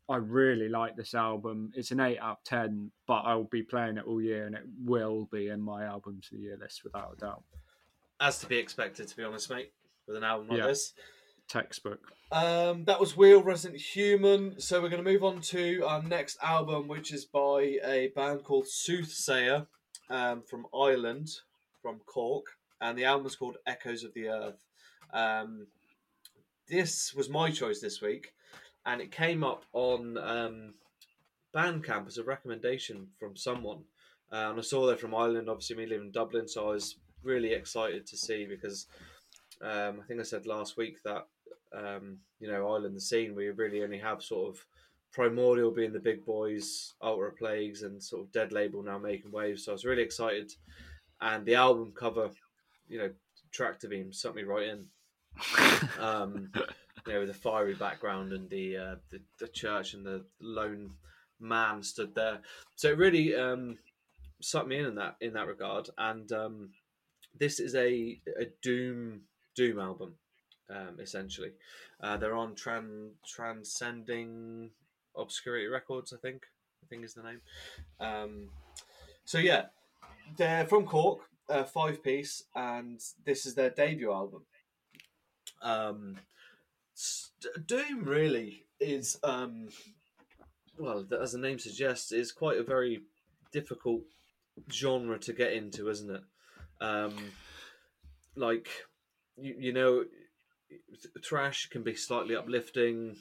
[0.08, 1.72] I really like this album.
[1.74, 4.64] It's an eight out of ten, but I'll be playing it all year, and it
[4.84, 7.42] will be in my albums of the year list without a doubt.
[8.20, 9.72] As to be expected, to be honest, mate,
[10.06, 10.66] with an album like Yeah.
[10.68, 10.92] this.
[11.48, 12.12] Textbook.
[12.32, 14.60] Um, that was Wheel Resident Human.
[14.60, 18.44] So we're going to move on to our next album, which is by a band
[18.44, 19.66] called Soothsayer
[20.10, 21.28] um, from Ireland,
[21.82, 22.46] from Cork,
[22.80, 24.64] and the album is called Echoes of the Earth.
[25.12, 25.66] Um,
[26.68, 28.32] this was my choice this week,
[28.86, 30.74] and it came up on um,
[31.54, 33.84] Bandcamp as a recommendation from someone.
[34.32, 35.48] Uh, and I saw they're from Ireland.
[35.48, 38.86] Obviously, me living in Dublin, so I was really excited to see because
[39.62, 41.26] um, I think I said last week that
[41.74, 44.64] um, you know, Ireland, the scene, we really only have sort of
[45.12, 49.30] Primordial being the big boys, Altar of Plagues, and sort of Dead Label now making
[49.30, 49.64] waves.
[49.64, 50.52] So I was really excited.
[51.20, 52.30] And the album cover,
[52.88, 53.10] you know,
[53.52, 54.86] Tractor Beam sucked me right in.
[56.00, 56.50] Um,
[57.06, 60.90] you know, with the fiery background and the, uh, the the church and the lone
[61.40, 62.40] man stood there.
[62.76, 63.76] So it really um,
[64.40, 65.90] sucked me in in that in that regard.
[65.98, 66.70] And um,
[67.38, 69.22] this is a a doom
[69.54, 70.14] doom album
[70.70, 71.52] um, essentially.
[72.00, 74.70] Uh, they're on Tran- Transcending
[75.16, 76.42] Obscurity Records, I think.
[76.82, 77.40] I think is the name.
[78.00, 78.48] Um,
[79.24, 79.66] so yeah,
[80.36, 84.42] they're from Cork, uh, five piece, and this is their debut album.
[85.62, 86.18] Um,
[86.94, 87.30] s-
[87.66, 89.68] Doom really is, um,
[90.78, 93.02] well, as the name suggests, is quite a very
[93.52, 94.02] difficult
[94.70, 96.22] genre to get into, isn't it?
[96.80, 97.14] Um,
[98.36, 98.68] like
[99.36, 100.04] you, you know,
[101.22, 103.16] thrash can be slightly uplifting.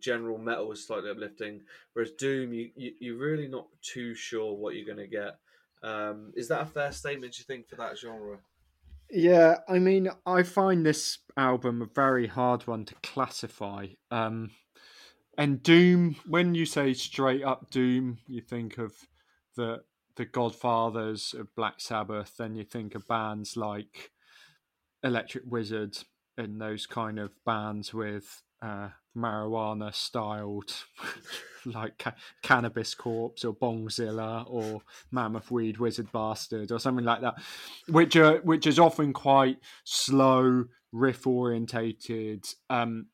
[0.00, 4.74] General metal is slightly uplifting, whereas doom, you, you you're really not too sure what
[4.74, 5.38] you're going to get.
[5.82, 7.38] Um, is that a fair statement?
[7.38, 8.38] You think for that genre?
[9.10, 13.88] Yeah, I mean, I find this album a very hard one to classify.
[14.10, 14.50] Um,
[15.36, 18.94] and Doom, when you say straight up Doom, you think of
[19.56, 19.82] the
[20.16, 24.12] the Godfathers of Black Sabbath, then you think of bands like
[25.02, 25.98] Electric Wizard
[26.36, 30.74] and those kind of bands with uh, marijuana styled,
[31.64, 37.34] like ca- Cannabis Corpse or Bongzilla or Mammoth Weed Wizard Bastard or something like that,
[37.88, 43.06] which are which is often quite slow, riff orientated, um,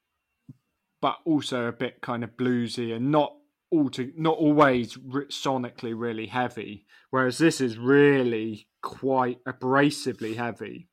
[1.03, 3.35] but also a bit kind of bluesy and not
[3.71, 6.87] all to, not always sonically really heavy.
[7.11, 10.89] Whereas this is really quite abrasively heavy.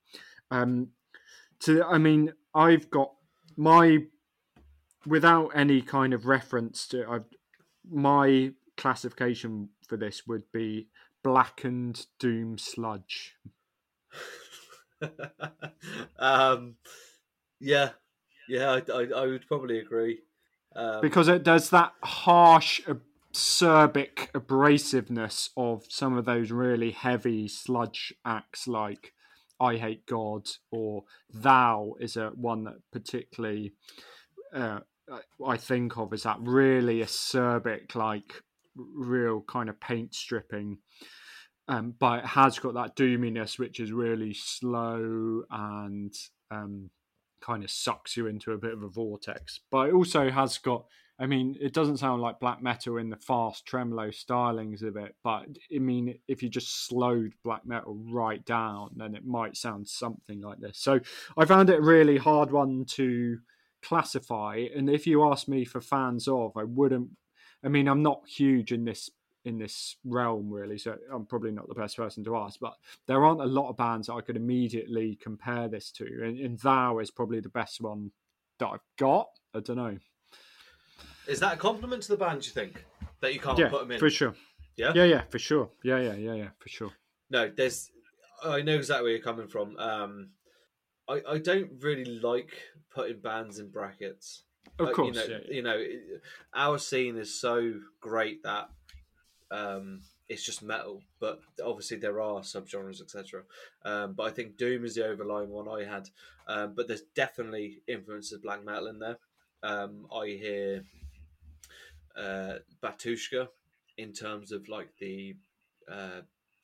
[0.51, 0.89] Um,
[1.61, 3.13] to I mean, I've got
[3.55, 3.99] my
[5.05, 7.25] without any kind of reference to I've
[7.89, 10.87] my classification for this would be
[11.23, 13.35] blackened doom sludge.
[16.19, 16.75] um,
[17.59, 17.91] yeah,
[18.47, 20.19] yeah, I, I, I would probably agree.
[20.75, 22.81] Um, because it does that harsh,
[23.33, 29.13] acerbic abrasiveness of some of those really heavy sludge acts like
[29.61, 33.73] Eyehategod or Thou is a one that particularly
[34.53, 34.79] uh,
[35.45, 38.41] I think of as that really acerbic, like
[38.75, 40.79] real kind of paint stripping.
[41.69, 46.13] Um, but it has got that doominess, which is really slow and
[46.49, 46.89] um,
[47.41, 49.59] kind of sucks you into a bit of a vortex.
[49.69, 50.85] But it also has got,
[51.19, 55.15] I mean, it doesn't sound like black metal in the fast tremolo stylings of it,
[55.23, 59.87] but I mean, if you just slowed black metal right down, then it might sound
[59.87, 60.77] something like this.
[60.77, 60.99] So
[61.35, 63.39] I found it a really hard one to
[63.81, 64.67] classify.
[64.75, 67.09] And if you ask me for fans of, I wouldn't.
[67.63, 69.09] I mean, I'm not huge in this
[69.45, 72.59] in this realm really, so I'm probably not the best person to ask.
[72.59, 72.75] But
[73.07, 76.59] there aren't a lot of bands that I could immediately compare this to, and, and
[76.59, 78.11] Thou is probably the best one
[78.59, 79.27] that I've got.
[79.55, 79.97] I don't know.
[81.27, 82.45] Is that a compliment to the band?
[82.45, 82.85] You think
[83.21, 83.99] that you can't yeah, put them in?
[83.99, 84.33] for sure.
[84.75, 85.69] Yeah, yeah, yeah, for sure.
[85.83, 86.91] Yeah, yeah, yeah, yeah, for sure.
[87.29, 87.91] No, there's.
[88.43, 89.75] I know exactly where you're coming from.
[89.77, 90.29] Um,
[91.09, 92.51] I, I don't really like
[92.93, 94.43] putting bands in brackets.
[94.79, 95.55] Of course, you know, yeah, yeah.
[95.55, 95.83] you know,
[96.53, 98.69] our scene is so great that
[99.49, 103.43] um, it's just metal, but obviously there are subgenres, etc.
[103.85, 106.09] Um, but I think Doom is the overlying one I had.
[106.47, 109.17] Um, but there's definitely influences of black metal in there.
[109.63, 110.83] Um, I hear
[112.17, 113.47] uh, Batushka
[113.97, 115.35] in terms of like the
[115.91, 116.21] uh,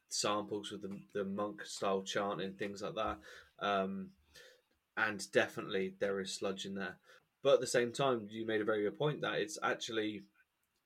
[0.09, 3.17] samples with the, the monk style chanting, things like that.
[3.59, 4.09] Um,
[4.95, 6.97] and definitely there is sludge in there.
[7.41, 10.23] But at the same time, you made a very good point that it's actually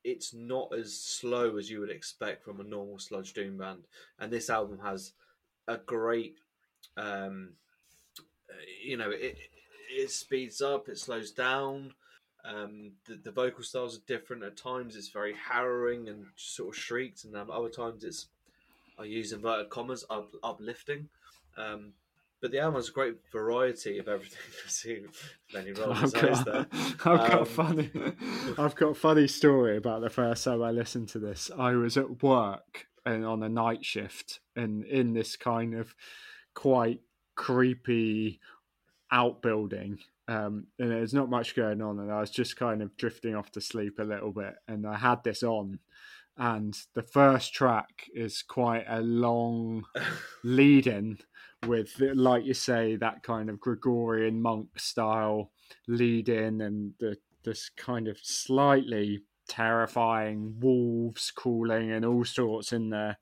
[0.03, 3.83] it's not as slow as you would expect from a normal sludge doom band.
[4.19, 5.11] And this album has
[5.67, 6.37] a great,
[6.95, 7.53] um,
[8.83, 9.37] you know, it
[9.89, 11.93] it speeds up, it slows down.
[12.45, 14.43] Um, the, the vocal styles are different.
[14.43, 18.27] At times, it's very harrowing and sort of shrieks, and um, other times it's
[18.99, 21.09] I use inverted commas up, uplifting.
[21.57, 21.93] Um,
[22.41, 24.39] but the album has a great variety of everything.
[24.67, 25.01] See,
[25.53, 26.67] many I've got, there.
[26.71, 27.91] I've got Um, a funny,
[28.57, 31.49] I've got a funny story about the first time I listened to this.
[31.57, 35.95] I was at work and on a night shift, and in this kind of
[36.53, 37.01] quite
[37.35, 38.39] creepy
[39.11, 39.99] outbuilding.
[40.27, 43.51] Um, and there's not much going on, and I was just kind of drifting off
[43.51, 44.55] to sleep a little bit.
[44.67, 45.79] And I had this on,
[46.37, 49.83] and the first track is quite a long
[50.43, 51.17] lead in
[51.65, 55.51] with like you say that kind of gregorian monk style
[55.87, 62.89] lead in and the this kind of slightly terrifying wolves calling and all sorts in
[62.89, 63.17] there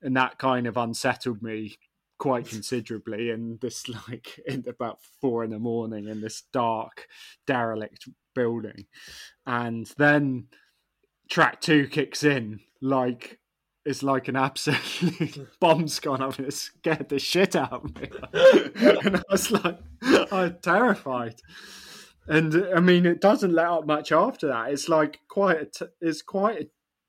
[0.00, 1.76] and that kind of unsettled me
[2.18, 7.06] quite considerably and this like in about four in the morning in this dark
[7.46, 8.86] derelict building
[9.46, 10.46] and then
[11.30, 13.38] track two kicks in like
[13.84, 18.10] it's like an absolute bomb's gone off and it scared the shit out of me.
[19.02, 21.36] and I was like, I was terrified.
[22.26, 24.70] And I mean, it doesn't let up much after that.
[24.70, 26.68] It's like quite a t- it's quite a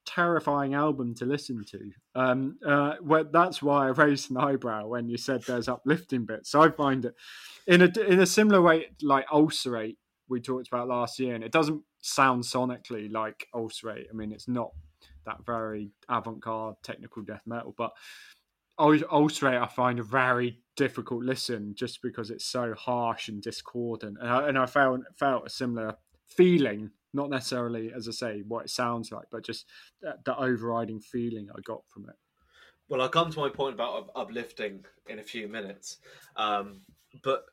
[0.10, 1.92] terrifying album to listen to.
[2.16, 6.56] Um, uh, well, that's why I raised an eyebrow when you said there's uplifting bits.
[6.56, 7.16] I find it
[7.68, 9.98] in a in a similar way, like Ulcerate
[10.30, 14.08] we talked about last year, and it doesn't sound sonically like Ulcerate.
[14.10, 14.72] I mean, it's not
[15.26, 17.74] that very avant-garde technical death metal.
[17.78, 17.92] But
[18.80, 24.30] Ulcerate I find a very difficult listen just because it's so harsh and discordant, and
[24.30, 25.96] I, and I felt felt a similar
[26.28, 26.92] feeling.
[27.14, 29.66] Not necessarily, as I say, what it sounds like, but just
[30.02, 32.16] the, the overriding feeling I got from it.
[32.88, 35.98] Well, I'll come to my point about uplifting in a few minutes.
[36.36, 36.82] Um,
[37.24, 37.46] but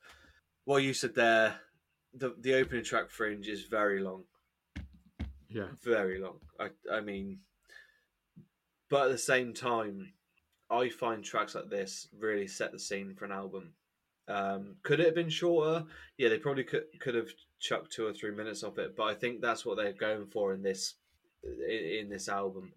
[0.65, 1.55] what you said there,
[2.15, 4.25] the the opening track Fringe is very long.
[5.49, 6.39] Yeah, very long.
[6.59, 7.41] I I mean,
[8.89, 10.13] but at the same time,
[10.71, 13.73] I find tracks like this really set the scene for an album.
[14.29, 15.85] Um, could it have been shorter?
[16.19, 19.15] Yeah, they probably could could have chucked two or three minutes of it, but I
[19.15, 20.95] think that's what they're going for in this
[21.43, 22.73] in, in this album.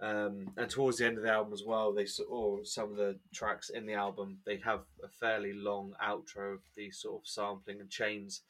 [0.00, 3.18] Um, and towards the end of the album as well, they or some of the
[3.32, 7.80] tracks in the album they have a fairly long outro of these sort of sampling
[7.80, 8.42] and chains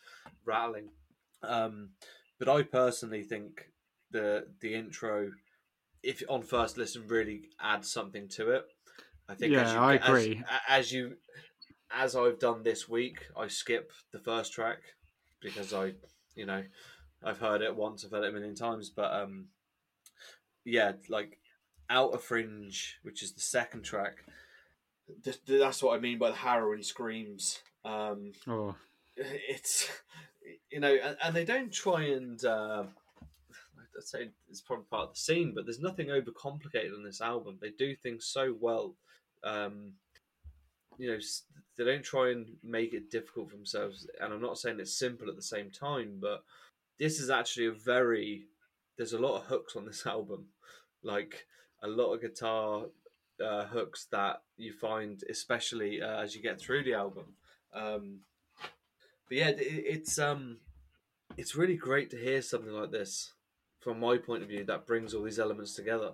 [0.46, 0.88] rattling.
[1.42, 1.90] Um,
[2.38, 3.70] but I personally think
[4.10, 5.30] the the intro,
[6.02, 8.64] if on first listen, really adds something to it.
[9.28, 9.52] I think.
[9.52, 10.42] Yeah, you, I agree.
[10.68, 11.16] As, as you,
[11.90, 14.78] as I've done this week, I skip the first track
[15.42, 15.92] because I,
[16.34, 16.62] you know,
[17.24, 19.46] I've heard it once, I've heard it a million times, but um,
[20.64, 21.38] yeah, like
[21.90, 24.24] Outer Fringe, which is the second track.
[25.46, 27.60] That's what I mean by the harrowing screams.
[27.84, 28.74] Um, oh,
[29.16, 29.90] it's
[30.70, 32.42] you know, and, and they don't try and.
[32.44, 32.84] Uh,
[33.94, 37.58] I'd say it's probably part of the scene, but there's nothing overcomplicated on this album.
[37.60, 38.94] They do things so well
[39.44, 39.92] um,
[40.98, 41.18] you know,
[41.76, 44.06] they don't try and make it difficult for themselves.
[44.20, 46.44] And I'm not saying it's simple at the same time, but
[46.98, 48.46] this is actually a very
[48.96, 50.46] there's a lot of hooks on this album,
[51.02, 51.46] like
[51.82, 52.84] a lot of guitar
[53.42, 57.34] uh, hooks that you find, especially uh, as you get through the album.
[57.74, 58.20] Um,
[59.28, 60.58] but yeah, it, it's um,
[61.36, 63.32] it's really great to hear something like this
[63.80, 66.12] from my point of view that brings all these elements together.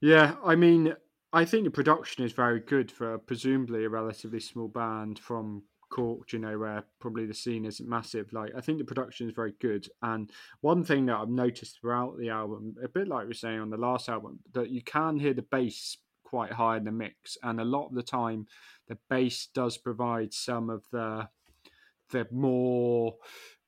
[0.00, 0.94] Yeah, I mean,
[1.32, 6.32] I think the production is very good for presumably a relatively small band from Cork,
[6.32, 8.32] you know, where probably the scene isn't massive.
[8.32, 9.88] Like, I think the production is very good.
[10.02, 13.60] And one thing that I've noticed throughout the album, a bit like we were saying
[13.60, 17.36] on the last album, that you can hear the bass quite high in the mix.
[17.42, 18.46] And a lot of the time,
[18.88, 21.28] the bass does provide some of the
[22.10, 23.14] the more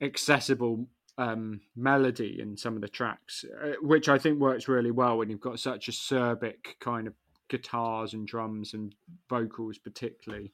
[0.00, 5.18] accessible um, melody in some of the tracks, uh, which I think works really well
[5.18, 7.14] when you've got such a Serbic kind of
[7.52, 8.94] guitars and drums and
[9.28, 10.50] vocals particularly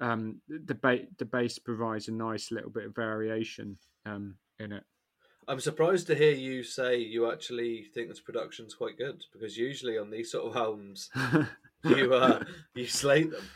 [0.00, 4.84] um, the ba- the bass provides a nice little bit of variation um, in it.
[5.48, 9.96] I'm surprised to hear you say you actually think this production's quite good because usually
[9.96, 11.10] on these sort of albums
[11.84, 12.42] you uh,
[12.74, 13.48] you slate them.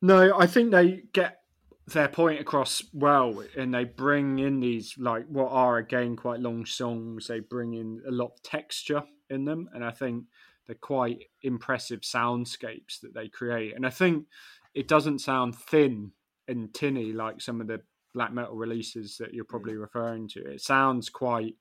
[0.00, 1.40] No i think they get
[1.86, 6.64] their point across well and they bring in these like what are again quite long
[6.64, 7.26] songs.
[7.28, 10.24] They bring in a lot of texture in them and i think
[10.66, 13.74] the quite impressive soundscapes that they create.
[13.74, 14.26] And I think
[14.74, 16.12] it doesn't sound thin
[16.48, 17.80] and tinny like some of the
[18.14, 19.80] black metal releases that you're probably mm.
[19.80, 20.40] referring to.
[20.40, 21.54] It sounds quite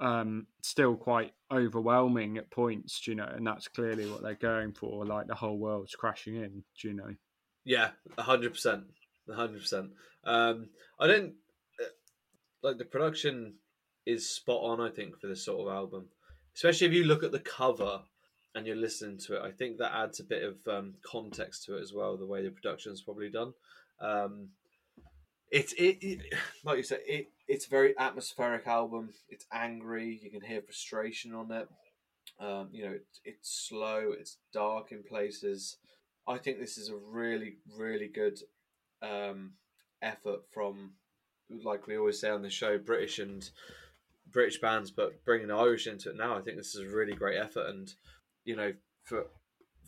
[0.00, 5.04] um, still quite overwhelming at points, you know, and that's clearly what they're going for.
[5.04, 7.14] Like the whole world's crashing in, do you know?
[7.64, 8.84] Yeah, hundred percent,
[9.30, 9.90] hundred percent.
[10.24, 11.34] Um, I don't
[11.80, 11.84] uh,
[12.62, 13.54] like the production
[14.06, 14.80] is spot on.
[14.80, 16.08] I think for this sort of album,
[16.56, 18.00] especially if you look at the cover
[18.54, 21.76] and you're listening to it, I think that adds a bit of um, context to
[21.76, 22.16] it as well.
[22.16, 23.52] The way the production's probably done.
[24.00, 24.48] Um,
[25.50, 26.20] it, it, it,
[26.64, 29.10] like you said, it it's a very atmospheric album.
[29.28, 30.20] It's angry.
[30.22, 31.68] You can hear frustration on it.
[32.38, 34.12] Um, you know, it, it's slow.
[34.16, 35.76] It's dark in places.
[36.28, 38.38] I think this is a really, really good
[39.02, 39.54] um,
[40.00, 40.92] effort from,
[41.64, 43.50] like we always say on the show, British and
[44.30, 46.36] British bands, but bringing Irish into it now.
[46.36, 47.92] I think this is a really great effort, and
[48.44, 48.72] you know,
[49.04, 49.26] for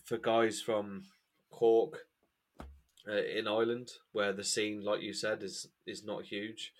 [0.04, 1.04] for guys from
[1.50, 2.06] Cork
[3.08, 6.72] uh, in Ireland, where the scene, like you said, is is not huge.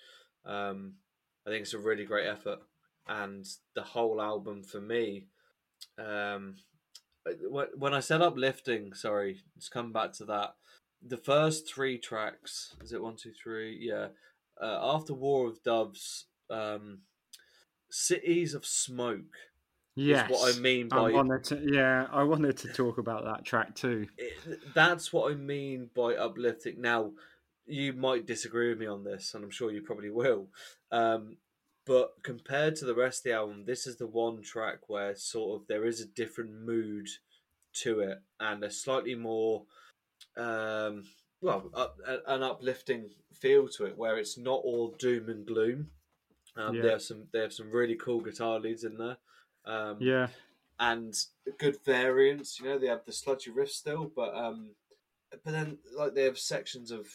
[0.45, 0.95] Um,
[1.47, 2.61] I think it's a really great effort,
[3.07, 5.27] and the whole album for me.
[5.99, 6.57] Um,
[7.79, 10.55] when I said uplifting, sorry, let's come back to that.
[11.01, 13.79] The first three tracks, is it one, two, three?
[13.81, 14.09] Yeah.
[14.61, 17.01] Uh, after War of Doves, um,
[17.91, 19.37] Cities of Smoke
[19.95, 23.45] Yes, what I mean by I wanted to, yeah, I wanted to talk about that
[23.45, 24.07] track too.
[24.75, 26.81] That's what I mean by uplifting.
[26.81, 27.13] Now,
[27.67, 30.49] you might disagree with me on this, and I'm sure you probably will.
[30.91, 31.37] Um,
[31.85, 35.61] but compared to the rest of the album, this is the one track where sort
[35.61, 37.09] of there is a different mood
[37.83, 39.65] to it and a slightly more,
[40.37, 41.05] um,
[41.41, 45.89] well, up, an uplifting feel to it, where it's not all doom and gloom.
[46.57, 46.83] Um, yeah.
[46.83, 49.17] They have some they have some really cool guitar leads in there.
[49.65, 50.29] Um, Yeah,
[50.81, 51.15] and
[51.59, 52.59] good variants.
[52.59, 54.71] You know, they have the sludgy riff still, but um,
[55.31, 57.07] but then like they have sections of,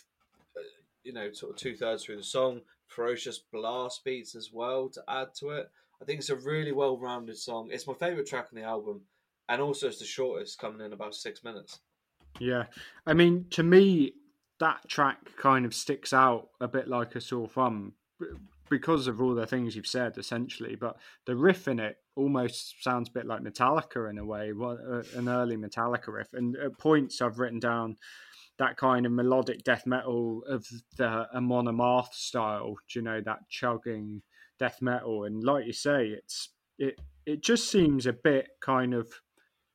[0.55, 0.61] uh,
[1.03, 5.03] you know, sort of two thirds through the song, ferocious blast beats as well to
[5.07, 5.69] add to it.
[6.01, 7.69] I think it's a really well rounded song.
[7.71, 9.01] It's my favorite track on the album,
[9.49, 11.79] and also it's the shortest, coming in about six minutes.
[12.39, 12.65] yeah.
[13.05, 14.13] I mean, to me,
[14.59, 17.93] that track kind of sticks out a bit like a sore thumb
[18.69, 20.75] because of all the things you've said, essentially.
[20.75, 25.03] But the riff in it almost sounds a bit like Metallica in a way, uh,
[25.15, 26.33] an early Metallica riff.
[26.33, 27.97] And at points, I've written down
[28.59, 30.65] that kind of melodic death metal of
[30.97, 32.75] the Amon Amarth style.
[32.89, 34.21] Do you know that chugging
[34.59, 35.25] death metal?
[35.25, 39.11] And like you say, it's it it just seems a bit kind of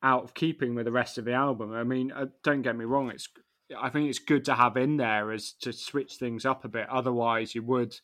[0.02, 1.72] out of keeping with the rest of the album.
[1.72, 3.28] I mean, uh, don't get me wrong; it's
[3.78, 6.88] I think it's good to have in there as to switch things up a bit.
[6.88, 7.94] Otherwise, you would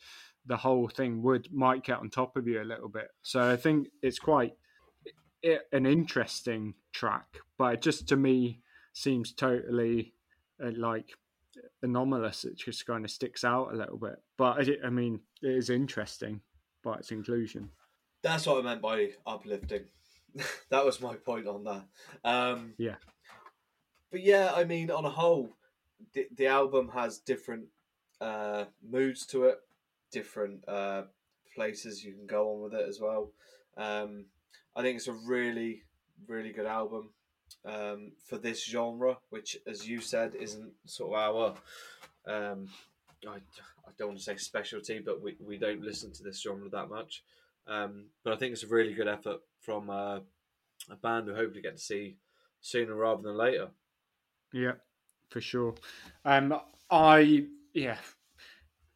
[0.49, 3.09] the whole thing would might get on top of you a little bit.
[3.23, 4.55] So I think it's quite
[5.73, 7.27] an interesting track,
[7.57, 8.61] but it just to me
[8.93, 10.15] seems totally
[10.63, 11.11] uh, like
[11.83, 12.45] anomalous.
[12.45, 14.17] It just kind of sticks out a little bit.
[14.37, 16.41] But I, I mean, it is interesting
[16.83, 17.71] by its inclusion.
[18.23, 19.85] That's what I meant by uplifting.
[20.71, 21.85] that was my point on that.
[22.25, 22.97] Um, Yeah.
[24.11, 25.51] But yeah, I mean, on a whole,
[26.15, 27.67] the, the album has different
[28.21, 29.59] uh, moods to it,
[30.11, 31.03] different uh,
[31.55, 33.33] places you can go on with it as well.
[33.77, 34.27] Um,
[34.77, 35.83] I think it's a really,
[36.27, 37.11] really good album
[37.65, 41.55] um, for this genre, which, as you said, isn't sort of our.
[42.27, 42.69] Um,
[43.27, 46.69] I, I don't want to say specialty, but we, we don't listen to this genre
[46.69, 47.23] that much.
[47.67, 50.21] Um, but I think it's a really good effort from uh,
[50.91, 52.17] a band we hopefully get to see
[52.61, 53.69] sooner rather than later.
[54.53, 54.73] Yeah,
[55.29, 55.75] for sure.
[56.25, 56.59] Um,
[56.91, 57.45] I
[57.75, 57.99] yeah,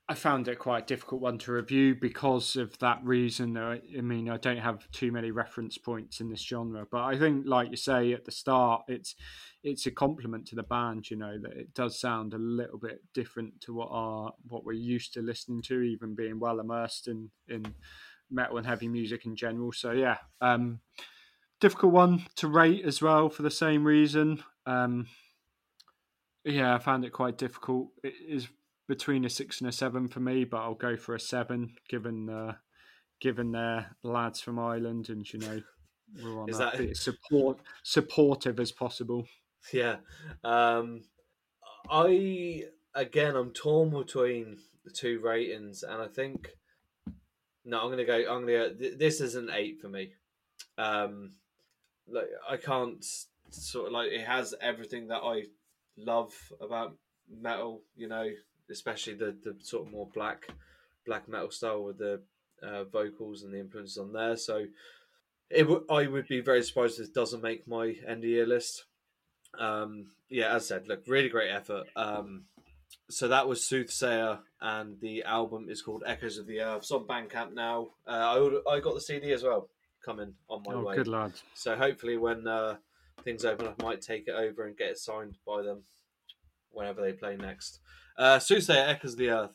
[0.08, 3.56] I found it quite a difficult one to review because of that reason.
[3.56, 7.44] I, mean, I don't have too many reference points in this genre, but I think,
[7.46, 9.14] like you say at the start, it's
[9.62, 11.08] it's a compliment to the band.
[11.08, 14.72] You know that it does sound a little bit different to what our what we're
[14.72, 17.64] used to listening to, even being well immersed in in
[18.28, 19.70] metal and heavy music in general.
[19.70, 20.80] So yeah, um,
[21.60, 24.42] difficult one to rate as well for the same reason.
[24.66, 25.06] Um,
[26.44, 27.90] yeah, I found it quite difficult.
[28.02, 28.48] It is
[28.88, 32.28] between a six and a seven for me, but I'll go for a seven given
[32.28, 32.54] uh,
[33.20, 35.60] given their lads from Ireland and you know
[36.22, 39.26] we're on Is that, that- bit support supportive as possible.
[39.72, 39.96] Yeah.
[40.42, 41.02] Um,
[41.90, 42.64] I
[42.94, 46.48] again, I'm torn between the two ratings, and I think
[47.64, 48.16] no, I'm gonna go.
[48.16, 48.70] I'm gonna.
[48.70, 50.12] Go, th- this is an eight for me.
[50.78, 51.30] Um,
[52.08, 53.04] like I can't
[53.50, 55.44] sort of like it has everything that I
[55.96, 56.96] love about
[57.30, 57.82] metal.
[57.94, 58.28] You know,
[58.72, 60.48] especially the the sort of more black
[61.06, 62.20] black metal style with the
[62.62, 64.36] uh, vocals and the influences on there.
[64.36, 64.66] So.
[65.54, 68.46] It w- I would be very surprised if this doesn't make my end of year
[68.46, 68.86] list.
[69.58, 71.88] Um, yeah, as I said, look, really great effort.
[71.94, 72.44] Um,
[73.10, 76.78] so that was Soothsayer, and the album is called Echoes of the Earth.
[76.78, 77.88] It's on Bandcamp now.
[78.06, 79.68] Uh, I I got the CD as well
[80.04, 80.96] coming on my oh, way.
[80.96, 81.32] good lad.
[81.54, 82.76] So hopefully, when uh,
[83.22, 85.82] things open up, I might take it over and get it signed by them
[86.70, 87.80] whenever they play next.
[88.16, 89.54] Uh, Soothsayer, Echoes the Earth.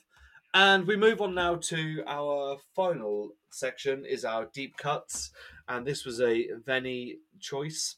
[0.53, 5.31] And we move on now to our final section is our deep cuts,
[5.67, 7.95] and this was a Venny choice.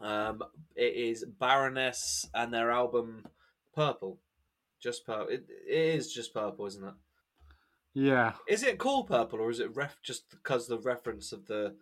[0.00, 0.42] Um,
[0.74, 3.24] it is Baroness and their album
[3.74, 4.18] Purple,
[4.80, 5.28] just purple.
[5.28, 6.94] It, it is just purple, isn't it?
[7.94, 11.76] Yeah, Is it called Purple or is it ref just because the reference of the?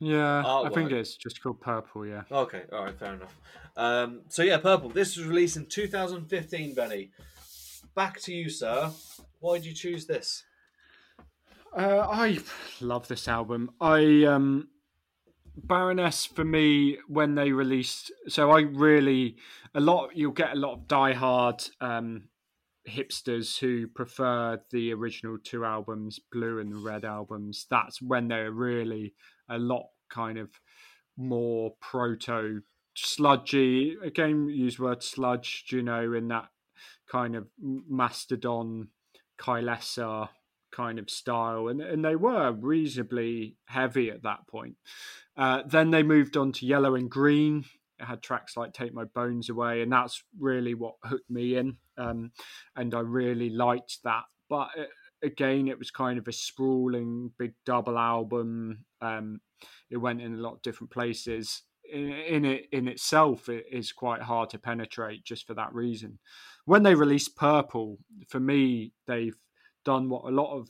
[0.00, 0.42] yeah.
[0.44, 2.06] I think it's just called Purple.
[2.06, 2.22] Yeah.
[2.30, 3.38] Okay, all right, fair enough.
[3.76, 4.88] Um, so yeah, Purple.
[4.90, 6.74] This was released in 2015.
[6.74, 7.10] Benny,
[7.94, 8.90] back to you, sir.
[9.40, 10.44] Why did you choose this?
[11.76, 12.38] Uh, I
[12.80, 13.70] love this album.
[13.80, 14.68] I um,
[15.56, 18.12] Baroness for me when they released.
[18.28, 19.36] So I really
[19.74, 20.10] a lot.
[20.14, 22.28] You'll get a lot of diehard um,
[22.88, 27.66] hipsters who prefer the original two albums, Blue and the Red albums.
[27.70, 29.14] That's when they're really
[29.48, 30.50] a lot kind of
[31.16, 32.62] more proto
[32.96, 33.96] sludgy.
[34.02, 35.64] Again, use word sludge.
[35.68, 36.48] You know, in that
[37.14, 38.88] kind of mastodon
[39.40, 40.30] Kylesa
[40.72, 44.74] kind of style, and and they were reasonably heavy at that point.
[45.36, 47.64] Uh, then they moved on to Yellow and Green.
[48.00, 51.76] It had tracks like "Take My Bones Away," and that's really what hooked me in,
[51.96, 52.32] um,
[52.74, 54.24] and I really liked that.
[54.48, 54.86] But uh,
[55.22, 58.84] again, it was kind of a sprawling, big double album.
[59.00, 59.40] Um,
[59.88, 61.62] it went in a lot of different places.
[61.92, 66.18] In, in it in itself, it is quite hard to penetrate just for that reason.
[66.66, 67.98] When they released Purple,
[68.28, 69.36] for me, they've
[69.84, 70.68] done what a lot of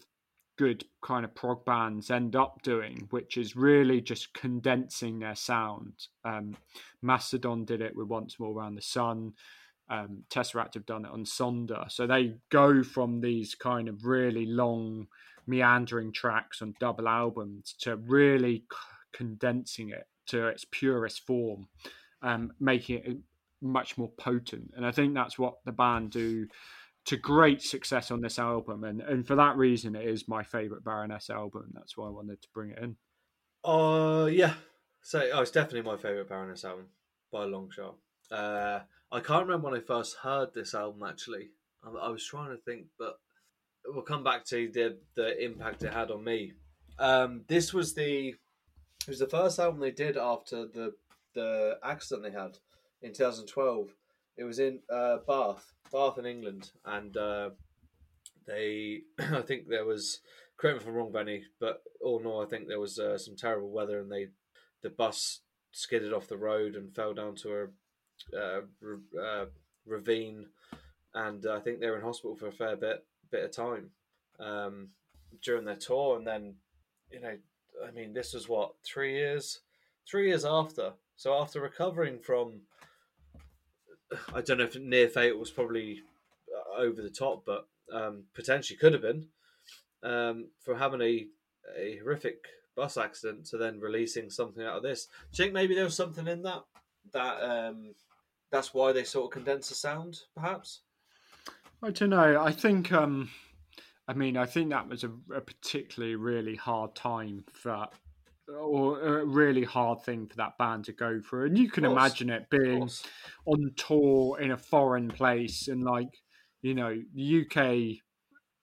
[0.56, 5.92] good kind of prog bands end up doing, which is really just condensing their sound.
[6.24, 6.56] Um,
[7.02, 9.32] Mastodon did it with Once More Around the Sun.
[9.88, 11.90] Um, Tesseract have done it on Sonder.
[11.90, 15.08] So they go from these kind of really long,
[15.46, 18.78] meandering tracks on double albums to really c-
[19.12, 21.68] condensing it to its purest form,
[22.22, 23.16] um, making it
[23.64, 24.72] much more potent.
[24.76, 26.46] And I think that's what the band do
[27.06, 30.84] to great success on this album, and and for that reason, it is my favorite
[30.84, 31.70] Baroness album.
[31.74, 32.96] That's why I wanted to bring it in.
[33.64, 34.54] Uh, yeah.
[35.02, 36.86] So oh, it's definitely my favorite Baroness album
[37.30, 37.96] by a long shot.
[38.30, 38.80] Uh,
[39.12, 41.02] I can't remember when I first heard this album.
[41.06, 41.50] Actually,
[41.84, 43.18] I, I was trying to think, but
[43.86, 46.52] we'll come back to the the impact it had on me.
[46.98, 50.94] Um, this was the it was the first album they did after the
[51.34, 52.56] the accident they had
[53.04, 53.90] in 2012.
[54.36, 57.50] It was in uh, Bath, Bath in England, and uh,
[58.46, 60.20] they I think there was
[60.56, 63.18] correct me if I'm wrong, Benny, but all in all, I think there was uh,
[63.18, 64.28] some terrible weather, and they
[64.82, 65.40] the bus
[65.72, 67.68] skidded off the road and fell down to
[68.32, 68.60] a uh,
[69.20, 69.46] uh,
[69.86, 70.46] ravine,
[71.14, 73.90] and I think they were in hospital for a fair bit bit of time
[74.40, 74.88] um,
[75.42, 76.54] during their tour, and then
[77.10, 77.36] you know,
[77.86, 79.60] I mean, this was what three years,
[80.08, 80.94] three years after.
[81.16, 82.62] So after recovering from,
[84.34, 86.00] I don't know if near fate was probably
[86.54, 89.28] uh, over the top, but um, potentially could have been
[90.02, 91.26] um, for having a,
[91.78, 92.46] a horrific
[92.76, 95.06] bus accident to then releasing something out of this.
[95.32, 96.64] Do you think maybe there was something in that
[97.12, 97.94] that um,
[98.50, 100.80] that's why they sort of condense the sound, perhaps?
[101.82, 102.40] I don't know.
[102.40, 103.30] I think, um,
[104.08, 107.88] I mean, I think that was a, a particularly really hard time for,
[108.48, 111.46] or a really hard thing for that band to go through.
[111.46, 112.88] And you can imagine it being
[113.46, 116.10] on tour in a foreign place and like,
[116.62, 118.00] you know, the UK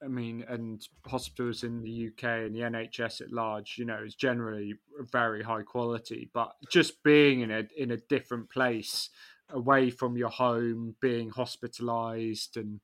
[0.04, 4.16] I mean, and hospitals in the UK and the NHS at large, you know, is
[4.16, 4.74] generally
[5.12, 6.30] very high quality.
[6.34, 9.10] But just being in a in a different place,
[9.50, 12.80] away from your home, being hospitalised and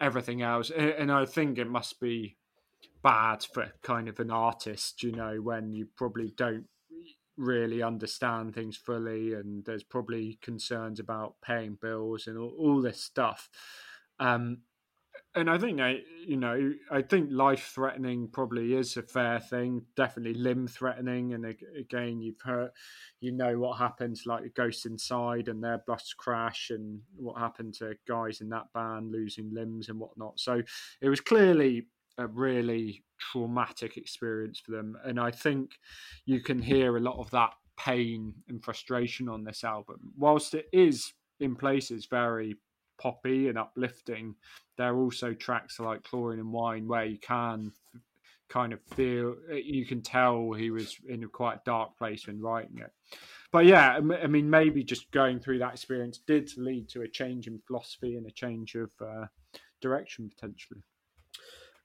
[0.00, 2.37] everything else, and I think it must be
[3.08, 6.66] bad for kind of an artist, you know, when you probably don't
[7.38, 13.00] really understand things fully, and there's probably concerns about paying bills and all, all this
[13.00, 13.48] stuff.
[14.20, 14.58] Um,
[15.34, 19.82] and I think I, you know, I think life threatening probably is a fair thing.
[19.96, 21.46] Definitely limb threatening, and
[21.78, 22.70] again, you've heard,
[23.20, 27.72] you know, what happened like the Ghost Inside and their bus crash, and what happened
[27.78, 30.38] to guys in that band losing limbs and whatnot.
[30.38, 30.62] So
[31.00, 31.86] it was clearly
[32.18, 35.72] a really traumatic experience for them, and I think
[36.26, 40.66] you can hear a lot of that pain and frustration on this album, whilst it
[40.72, 42.56] is in places very
[43.00, 44.34] poppy and uplifting.
[44.76, 47.72] There are also tracks like Chlorine and Wine where you can
[48.48, 52.78] kind of feel you can tell he was in a quite dark place when writing
[52.78, 52.90] it.
[53.52, 57.46] But yeah, I mean, maybe just going through that experience did lead to a change
[57.46, 59.26] in philosophy and a change of uh,
[59.80, 60.82] direction potentially.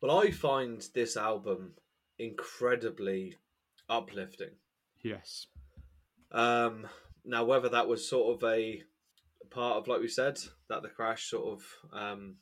[0.03, 1.75] Well, I find this album
[2.19, 3.37] incredibly
[3.87, 4.49] uplifting.
[5.01, 5.47] Yes.
[6.29, 6.87] Um,
[7.23, 8.83] now, whether that was sort of a
[9.49, 12.35] part of, like we said, that the crash sort of um,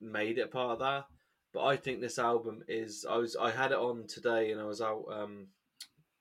[0.00, 1.06] made it part of that.
[1.52, 3.04] But I think this album is.
[3.10, 3.34] I was.
[3.34, 5.48] I had it on today, and I was out um,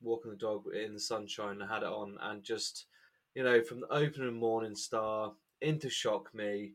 [0.01, 1.61] walking the dog in the sunshine.
[1.61, 2.87] I had it on, and just
[3.35, 6.73] you know, from the opening Morning Star into Shock Me,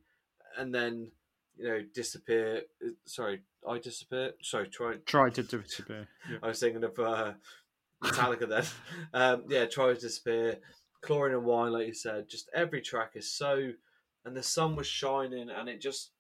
[0.57, 1.11] and then
[1.57, 2.63] you know, disappear.
[3.05, 4.33] Sorry, I disappear.
[4.43, 6.09] Sorry, try try to disappear.
[6.31, 6.39] Yeah.
[6.43, 7.33] I was thinking of uh,
[8.03, 8.65] Metallica then.
[9.15, 10.59] Um, yeah, try to disappear.
[11.03, 13.73] Chlorine and Wine, like you said, just every track is so,
[14.25, 16.13] and the sun was shining, and it just,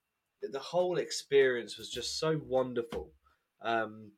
[0.42, 3.12] the whole experience was just so wonderful.
[3.62, 4.10] Um,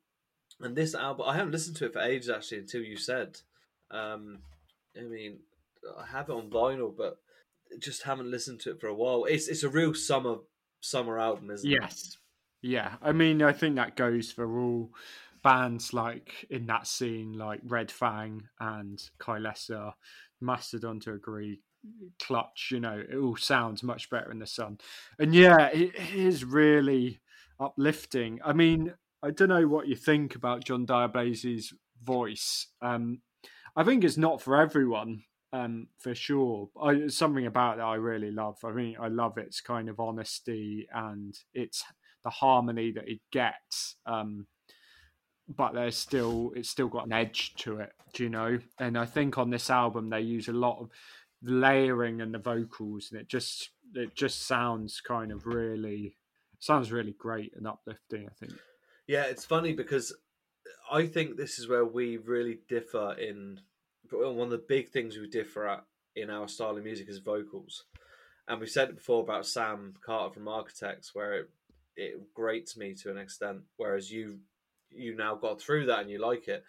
[0.59, 3.37] and this album, I haven't listened to it for ages actually until you said.
[3.91, 4.39] Um,
[4.97, 5.39] I mean,
[5.97, 7.19] I have it on vinyl, but
[7.79, 9.25] just haven't listened to it for a while.
[9.25, 10.37] It's it's a real summer
[10.85, 11.79] summer album, isn't yes.
[11.81, 11.83] it?
[11.83, 12.17] Yes.
[12.61, 12.93] Yeah.
[13.01, 14.91] I mean, I think that goes for all
[15.43, 19.93] bands like in that scene, like Red Fang and Kylesa
[20.41, 21.61] Mastodon to agree.
[22.19, 24.79] Clutch, you know, it all sounds much better in the sun.
[25.19, 27.19] And yeah, it is really
[27.59, 28.39] uplifting.
[28.43, 31.73] I mean, I don't know what you think about John Dyer Baizley's
[32.03, 32.67] voice.
[32.81, 33.21] Um,
[33.75, 35.23] I think it's not for everyone,
[35.55, 36.69] um, for sure.
[36.81, 38.57] I, something about it I really love.
[38.63, 41.83] I mean, I love its kind of honesty and it's
[42.23, 43.95] the harmony that it gets.
[44.05, 44.47] Um,
[45.47, 48.59] but there's still it's still got an edge to it, do you know?
[48.79, 50.89] And I think on this album they use a lot of
[51.43, 56.17] layering and the vocals, and it just it just sounds kind of really
[56.59, 58.27] sounds really great and uplifting.
[58.27, 58.53] I think.
[59.07, 60.15] Yeah, it's funny because
[60.91, 63.59] I think this is where we really differ in
[64.11, 65.83] one of the big things we differ at
[66.15, 67.83] in our style of music is vocals.
[68.47, 71.49] And we've said it before about Sam Carter from Architects, where it,
[71.95, 74.39] it grates me to an extent, whereas you
[74.91, 76.63] you now got through that and you like it.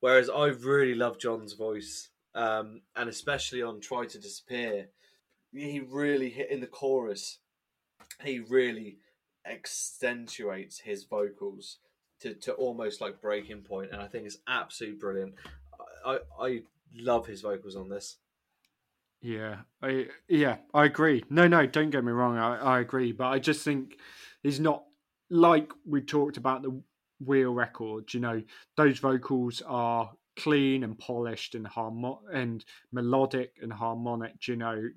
[0.00, 4.88] Whereas I really love John's voice, um, and especially on "Try to Disappear,"
[5.52, 7.38] he really hit in the chorus.
[8.22, 8.98] He really
[9.46, 11.78] accentuates his vocals
[12.20, 15.34] to, to almost like breaking point, and I think it's absolutely brilliant.
[16.04, 16.62] I I
[16.94, 18.16] love his vocals on this.
[19.20, 21.24] Yeah, I yeah, I agree.
[21.28, 22.38] No, no, don't get me wrong.
[22.38, 23.98] I, I agree, but I just think
[24.42, 24.84] he's not
[25.30, 26.80] like we talked about the
[27.20, 28.14] Wheel record.
[28.14, 28.42] You know,
[28.76, 34.46] those vocals are clean and polished and harmo- and melodic and harmonic.
[34.46, 34.88] You know,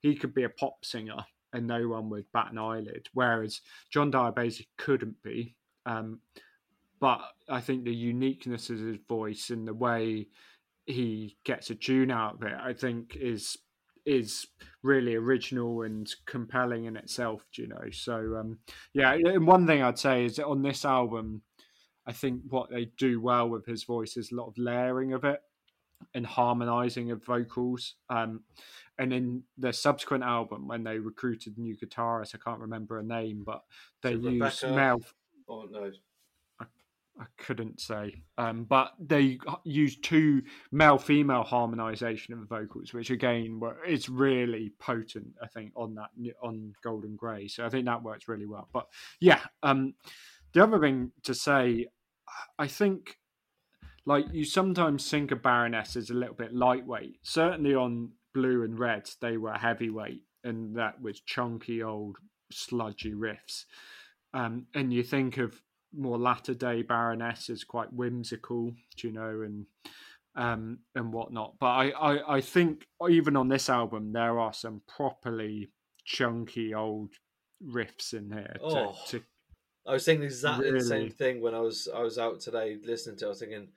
[0.00, 4.10] he could be a pop singer and no one would bat an eyelid, whereas John
[4.10, 5.56] Dyer Baizley couldn't be.
[5.86, 6.20] Um,
[7.00, 10.28] but I think the uniqueness of his voice and the way
[10.86, 13.56] he gets a tune out of it, I think is
[14.06, 14.46] is
[14.82, 17.44] really original and compelling in itself.
[17.54, 18.58] You know, so um,
[18.94, 19.12] yeah.
[19.12, 21.42] And one thing I'd say is that on this album,
[22.06, 25.24] I think what they do well with his voice is a lot of layering of
[25.24, 25.40] it
[26.14, 27.94] and harmonizing of vocals.
[28.08, 28.44] Um,
[28.98, 33.42] and in the subsequent album, when they recruited new guitarist, I can't remember her name,
[33.44, 33.62] but
[34.02, 35.00] they used Mel.
[35.48, 35.90] Oh no,
[37.20, 43.60] I couldn't say, um, but they used two male-female harmonization of the vocals, which again
[43.86, 45.34] is really potent.
[45.42, 46.10] I think on that
[46.42, 48.68] on Golden Grey, so I think that works really well.
[48.72, 48.86] But
[49.20, 49.94] yeah, um,
[50.52, 51.86] the other thing to say,
[52.58, 53.16] I think,
[54.06, 57.18] like you sometimes think of Baroness as a little bit lightweight.
[57.22, 62.18] Certainly on Blue and Red, they were heavyweight, and that was chunky old
[62.52, 63.64] sludgy riffs.
[64.32, 65.60] Um, and you think of
[65.96, 69.66] more latter day Baroness is quite whimsical, you know, and
[70.36, 71.54] um, and whatnot.
[71.58, 75.70] But I, I, I think even on this album there are some properly
[76.04, 77.10] chunky old
[77.66, 78.56] riffs in here.
[78.60, 79.22] To, oh, to
[79.86, 80.78] I was thinking exactly really...
[80.78, 83.24] the same thing when I was I was out today listening to.
[83.24, 83.28] it.
[83.28, 83.68] I was thinking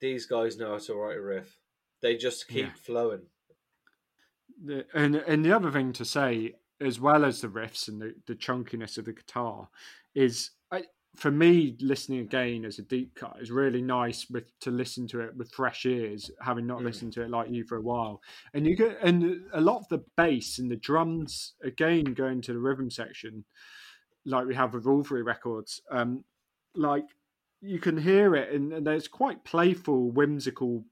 [0.00, 1.58] these guys know how to write a riff.
[2.00, 2.72] They just keep yeah.
[2.82, 3.22] flowing.
[4.64, 8.14] The, and and the other thing to say, as well as the riffs and the,
[8.26, 9.68] the chunkiness of the guitar,
[10.14, 10.84] is I,
[11.18, 15.20] for me, listening again as a deep cut is really nice with to listen to
[15.20, 16.84] it with fresh ears, having not mm.
[16.84, 18.22] listened to it like you for a while.
[18.54, 22.52] And you get and a lot of the bass and the drums again going to
[22.52, 23.44] the rhythm section,
[24.24, 25.82] like we have with all three records.
[25.90, 26.24] Um,
[26.76, 27.06] like
[27.60, 30.84] you can hear it, and, and there's quite playful, whimsical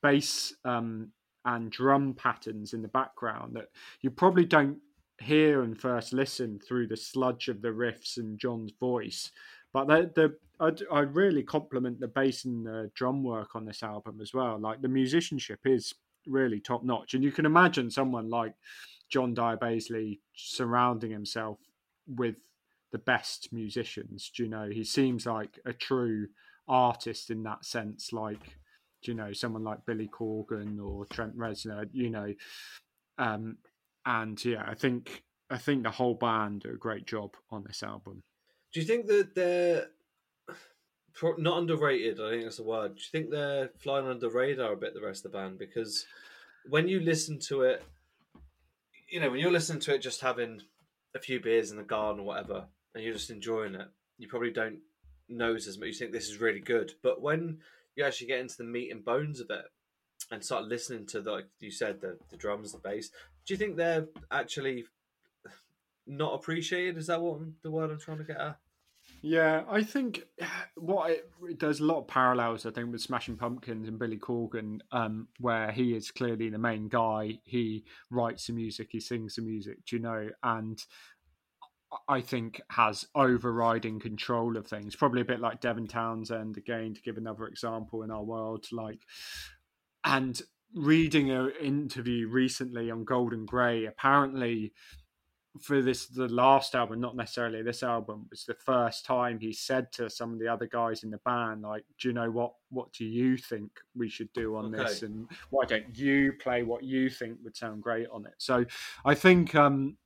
[0.00, 1.08] bass um,
[1.44, 3.66] and drum patterns in the background that
[4.00, 4.78] you probably don't
[5.18, 9.32] hear and first listen through the sludge of the riffs and John's voice.
[9.72, 13.82] But the, the I'd, i really compliment the bass and the drum work on this
[13.82, 14.58] album as well.
[14.58, 15.94] Like the musicianship is
[16.26, 18.54] really top notch, and you can imagine someone like
[19.08, 21.58] John Dyer Baizley surrounding himself
[22.06, 22.36] with
[22.92, 24.30] the best musicians.
[24.34, 26.28] Do you know, he seems like a true
[26.68, 28.12] artist in that sense.
[28.12, 28.58] Like,
[29.02, 31.88] do you know, someone like Billy Corgan or Trent Reznor.
[31.92, 32.34] You know,
[33.18, 33.56] um,
[34.06, 37.82] and yeah, I think I think the whole band do a great job on this
[37.82, 38.22] album.
[38.72, 39.88] Do you think that they're
[41.38, 42.20] not underrated?
[42.20, 42.96] I think that's the word.
[42.96, 45.58] Do you think they're flying under the radar a bit, the rest of the band?
[45.58, 46.06] Because
[46.68, 47.84] when you listen to it,
[49.08, 50.62] you know, when you're listening to it just having
[51.14, 52.64] a few beers in the garden or whatever,
[52.94, 54.78] and you're just enjoying it, you probably don't
[55.28, 55.88] nose as much.
[55.88, 56.92] You think this is really good.
[57.02, 57.58] But when
[57.94, 59.64] you actually get into the meat and bones of it
[60.30, 63.10] and start listening to, the, like you said, the, the drums, the bass,
[63.44, 64.84] do you think they're actually
[66.06, 66.96] not appreciated?
[66.96, 68.58] Is that what the word I'm trying to get at?
[69.22, 70.24] Yeah, I think
[70.76, 72.66] what it, there's a lot of parallels.
[72.66, 76.88] I think with Smashing Pumpkins and Billy Corgan, um, where he is clearly the main
[76.88, 77.38] guy.
[77.44, 80.84] He writes the music, he sings the music, you know, and
[82.08, 84.96] I think has overriding control of things.
[84.96, 88.66] Probably a bit like Devin Townsend again, to give another example in our world.
[88.72, 89.00] Like,
[90.04, 90.40] and
[90.74, 94.72] reading an interview recently on Golden Grey, apparently
[95.60, 99.92] for this the last album, not necessarily this album, was the first time he said
[99.92, 102.54] to some of the other guys in the band, like, "Do you know what?
[102.70, 104.84] What do you think we should do on okay.
[104.84, 105.02] this?
[105.02, 108.64] And why don't you play what you think would sound great on it?" So,
[109.04, 109.98] I think um,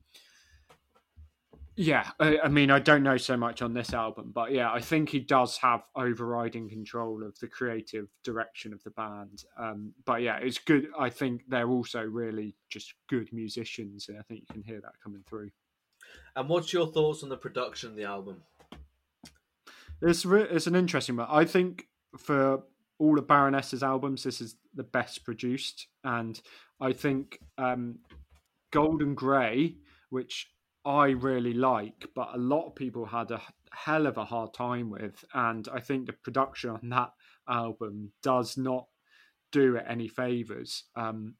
[1.79, 4.81] yeah, I, I, mean, I don't know so much on this album, but yeah, I
[4.81, 9.45] think he does have overriding control of the creative direction of the band.
[9.59, 10.89] Um, but yeah, it's good.
[10.99, 14.93] I think they're also really just good musicians, and I think you can hear that
[15.05, 15.51] coming through.
[16.35, 18.43] And what's your thoughts on the production of the album?
[20.01, 21.27] It's re- it's an interesting one.
[21.31, 22.62] I think for
[22.99, 26.41] all of Baroness's albums, this is the best produced, and
[26.81, 27.99] I think um,
[28.70, 29.74] Golden Grey,
[30.09, 30.49] which
[30.87, 34.89] I really like, but a lot of people had a hell of a hard time
[34.89, 37.11] with, and I think the production on that
[37.49, 38.87] album does not
[39.51, 40.84] do it any favors.
[40.95, 41.34] Um,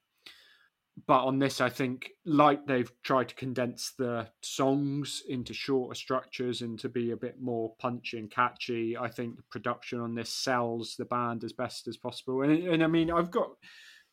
[1.07, 6.63] but on this, I think like they've tried to condense the songs into shorter structures
[6.63, 8.97] and to be a bit more punchy and catchy.
[8.97, 12.43] I think the production on this sells the band as best as possible.
[12.43, 13.51] And, and I mean, I've got,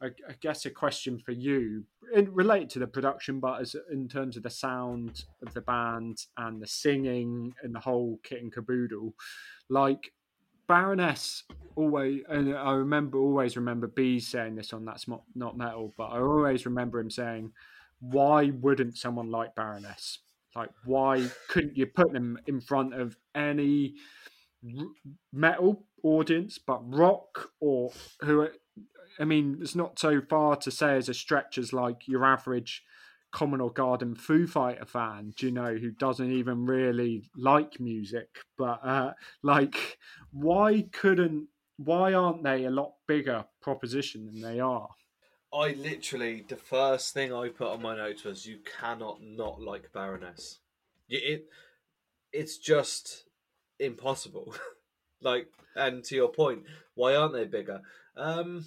[0.03, 4.09] I, I guess, a question for you in, related to the production, but as in
[4.09, 8.51] terms of the sound of the band and the singing and the whole kit and
[8.51, 9.13] caboodle.
[9.69, 10.11] Like,
[10.67, 11.43] Baroness
[11.75, 16.05] always, and I remember always remember B saying this on That's Not, Not Metal, but
[16.05, 17.51] I always remember him saying,
[17.99, 20.19] "Why wouldn't someone like Baroness?
[20.55, 23.95] Like, why couldn't you put them in front of any
[25.33, 27.91] metal audience, but rock or
[28.21, 28.47] who?
[29.19, 32.83] I mean, it's not so far to say as a stretch as like your average."
[33.31, 38.27] Common or Garden Foo Fighter fan, do you know, who doesn't even really like music,
[38.59, 39.97] but uh, like,
[40.31, 41.47] why couldn't,
[41.77, 44.87] why aren't they a lot bigger proposition than they are?
[45.53, 49.91] I literally, the first thing I put on my notes was, you cannot not like
[49.93, 50.59] Baroness.
[51.09, 51.47] It,
[52.31, 53.25] it's just
[53.79, 54.55] impossible.
[55.21, 56.63] like, and to your point,
[56.95, 57.81] why aren't they bigger?
[58.17, 58.65] Um,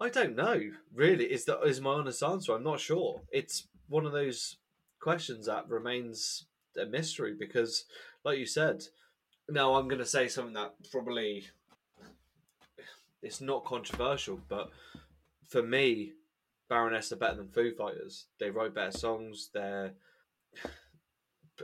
[0.00, 0.60] I don't know.
[0.92, 2.52] Really, is that is my honest answer?
[2.52, 3.22] I'm not sure.
[3.30, 4.56] It's one of those
[5.00, 6.46] questions that remains
[6.80, 7.84] a mystery because,
[8.24, 8.82] like you said,
[9.48, 11.46] now I'm going to say something that probably
[13.22, 14.70] it's not controversial, but
[15.48, 16.12] for me,
[16.68, 18.26] Baroness are better than Foo Fighters.
[18.40, 19.50] They write better songs.
[19.52, 19.92] They're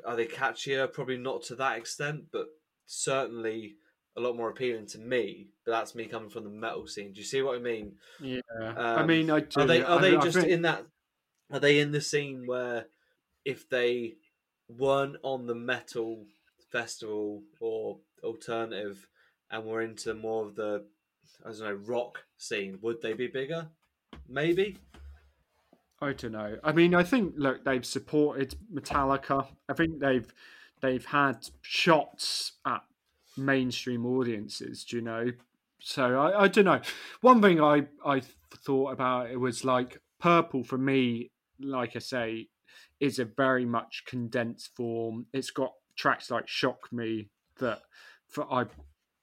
[0.05, 0.93] are they catchier?
[0.93, 2.47] Probably not to that extent, but
[2.87, 3.75] certainly
[4.21, 5.49] a lot more appealing to me.
[5.65, 7.13] But that's me coming from the metal scene.
[7.13, 7.95] Do you see what I mean?
[8.21, 8.41] Yeah.
[8.59, 9.61] Um, I mean, I do.
[9.61, 10.49] Are they are I, they I just think...
[10.49, 10.87] in that?
[11.53, 12.87] Are they in the scene where
[13.45, 14.15] if they
[14.69, 16.27] weren't on the metal
[16.71, 19.09] festival or alternative
[19.51, 20.85] and were into more of the
[21.45, 23.69] I don't know rock scene, would they be bigger?
[24.29, 24.79] Maybe.
[26.03, 26.57] I don't know.
[26.65, 29.47] I mean, I think look, they've supported Metallica.
[29.69, 30.33] I think they've
[30.81, 32.83] they've had shots at
[33.41, 34.85] mainstream audiences.
[34.85, 35.33] Do you know?
[35.81, 36.81] So I, I don't know.
[37.21, 38.23] One thing I I
[38.65, 41.31] thought about it was like Purple for me.
[41.59, 42.49] Like I say,
[43.01, 45.27] is a very much condensed form.
[45.33, 47.29] It's got tracks like "Shock Me"
[47.59, 47.81] that
[48.29, 48.67] for I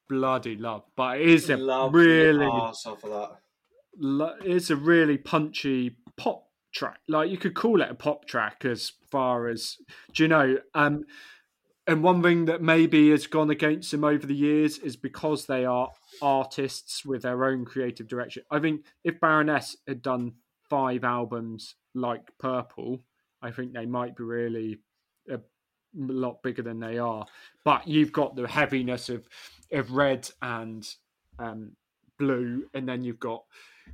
[0.09, 4.38] bloody love, but it is a Love really off of that.
[4.43, 6.99] it's a really punchy pop track.
[7.07, 9.78] Like you could call it a pop track as far as
[10.13, 10.57] do you know?
[10.74, 11.05] Um,
[11.88, 15.63] and one thing that maybe has gone against them over the years is because they
[15.63, 15.89] are
[16.21, 18.43] artists with their own creative direction.
[18.51, 20.33] I think if Baroness had done
[20.69, 22.99] five albums like Purple,
[23.41, 24.79] I think they might be really
[25.31, 25.39] a,
[25.95, 27.25] lot bigger than they are.
[27.63, 29.27] But you've got the heaviness of
[29.71, 30.88] of red and
[31.39, 31.71] um,
[32.19, 33.43] blue, and then you've got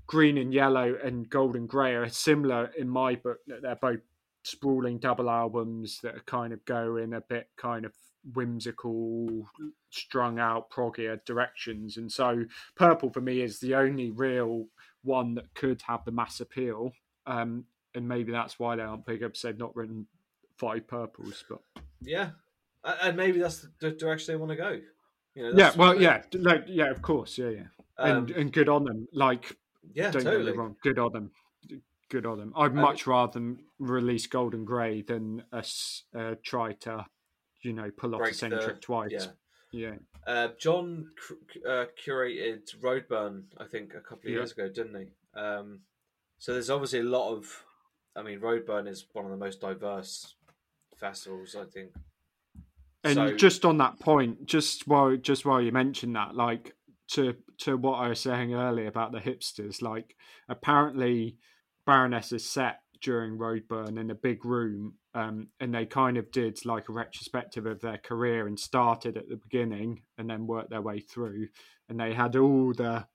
[0.08, 4.02] green and yellow and gold and grey are similar in my book that they're both
[4.44, 7.94] sprawling double albums that are kind of go in a bit kind of
[8.34, 9.50] whimsical,
[9.90, 11.98] strung out, proggier directions.
[11.98, 14.68] And so Purple for me is the only real
[15.04, 16.94] one that could have the mass appeal.
[17.26, 17.66] Um,
[17.96, 20.08] and maybe that's why they aren't bigger because they've not written
[20.58, 21.44] five purples.
[21.50, 21.60] But
[22.02, 22.32] Yeah,
[22.84, 24.80] and maybe that's the direction they want to go.
[25.36, 27.68] You know, yeah, well, yeah, like yeah, of course, yeah, yeah,
[27.98, 29.08] and Um, and good on them.
[29.14, 29.58] Like,
[29.94, 31.32] yeah, don't get me wrong, good on them.
[32.14, 32.54] Good on them.
[32.56, 37.08] I'd I much rather them release Golden Grey than us uh, try to,
[37.64, 39.10] you know, pull off Break the same the- trick twice.
[39.12, 39.26] Yeah.
[39.72, 39.96] Yeah.
[40.28, 41.08] Uh, John
[41.68, 44.36] uh, curated Roadburn, I think, a couple of Yeah.
[44.42, 45.40] years ago, didn't he?
[45.40, 45.80] Um,
[46.38, 47.66] so there's obviously a lot of.
[48.16, 50.36] I mean, Roadburn is one of the most diverse
[51.00, 51.94] festivals, I think.
[53.04, 56.76] And So- just on that point, just while just while you mentioned that, like
[57.14, 60.16] to to what I was saying earlier about the hipsters, like
[60.48, 61.40] apparently
[61.86, 66.66] Baroness is set during Roadburn in a big room, um, and they kind of did
[66.66, 70.82] like a retrospective of their career and started at the beginning and then worked their
[70.82, 71.48] way through,
[71.90, 73.06] and they had all the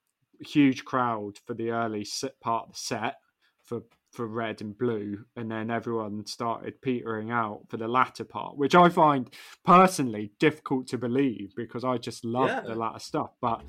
[0.41, 2.07] huge crowd for the early
[2.41, 3.17] part of the set
[3.65, 8.57] for for red and blue, and then everyone started petering out for the latter part,
[8.57, 9.29] which I find
[9.65, 12.61] personally difficult to believe because I just love Yeah.
[12.61, 13.33] the latter stuff.
[13.41, 13.65] But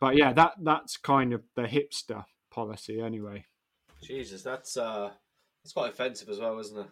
[0.00, 3.46] but yeah, that that's kind of the hipster policy anyway.
[4.04, 5.10] Jesus, that's uh,
[5.62, 6.86] that's quite offensive as well, isn't it?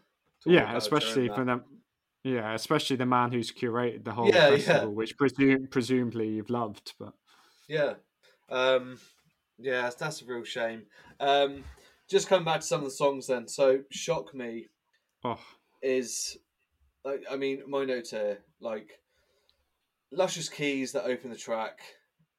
[0.46, 1.64] All Yeah, especially for them.
[2.24, 4.56] Yeah, especially the man who's curated the whole Yeah, yeah.
[4.56, 6.92] festival, which presume, presumably you've loved.
[6.98, 7.14] But
[7.68, 7.94] Yeah.
[8.48, 8.98] Um,
[9.58, 10.82] yeah, that's, that's a real shame.
[11.18, 11.64] Um,
[12.08, 13.48] just coming back to some of the songs then.
[13.48, 14.68] So, Shock Me
[15.24, 15.40] oh,
[15.82, 16.36] is,
[17.04, 19.00] like, I mean, my note here, like,
[20.12, 21.80] luscious keys that open the track,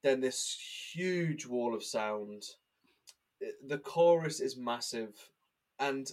[0.02, 0.58] then this
[0.94, 2.44] huge wall of sound.
[3.68, 5.30] The chorus is massive,
[5.80, 6.10] and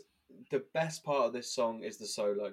[0.50, 2.52] the best part of this song is the solo.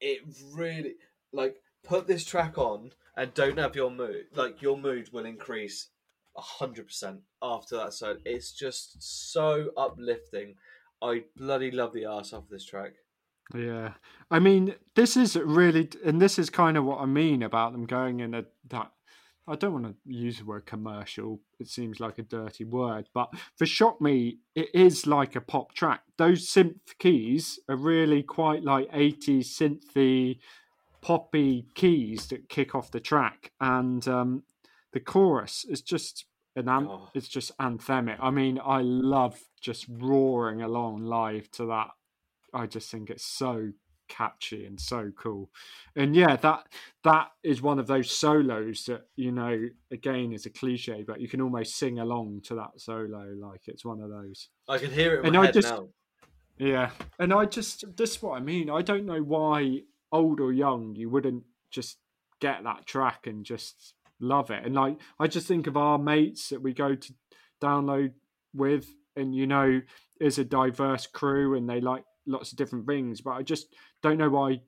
[0.00, 0.20] It
[0.54, 0.94] really,
[1.32, 5.88] like, put this track on and don't have your mood, like, your mood will increase
[6.36, 8.18] hundred percent after that solo.
[8.24, 10.54] It's just so uplifting.
[11.02, 12.92] I bloody love the ass off this track.
[13.54, 13.94] yeah.
[14.30, 17.86] I mean, this is really, and this is kind of what I mean about them
[17.86, 18.92] going in a that.
[19.50, 21.40] I don't want to use the word commercial.
[21.58, 25.74] It seems like a dirty word, but for Shock Me, it is like a pop
[25.74, 26.02] track.
[26.18, 30.38] Those synth keys are really quite like 80s synthy,
[31.02, 34.44] poppy keys that kick off the track, and um,
[34.92, 36.26] the chorus is just
[36.56, 37.08] an an- Oh.
[37.14, 38.18] it's just anthemic.
[38.20, 41.88] I mean, I love just roaring along live to that.
[42.54, 43.72] I just think it's so
[44.10, 45.48] catchy and so cool.
[45.96, 46.66] And yeah, that
[47.04, 49.58] that is one of those solos that you know
[49.90, 53.84] again is a cliche, but you can almost sing along to that solo like it's
[53.84, 54.48] one of those.
[54.68, 55.88] I can hear it And I just- now.
[56.58, 58.68] Yeah, and I just this is what I mean.
[58.68, 59.80] I don't know why
[60.12, 61.96] old or young you wouldn't just
[62.38, 64.66] get that track and just love it.
[64.66, 67.14] And like I just think of our mates that we go to
[67.62, 68.12] download
[68.52, 68.86] with,
[69.16, 69.80] and you know,
[70.20, 73.20] is a diverse crew and they like lots of different things.
[73.20, 74.60] But I just don't know why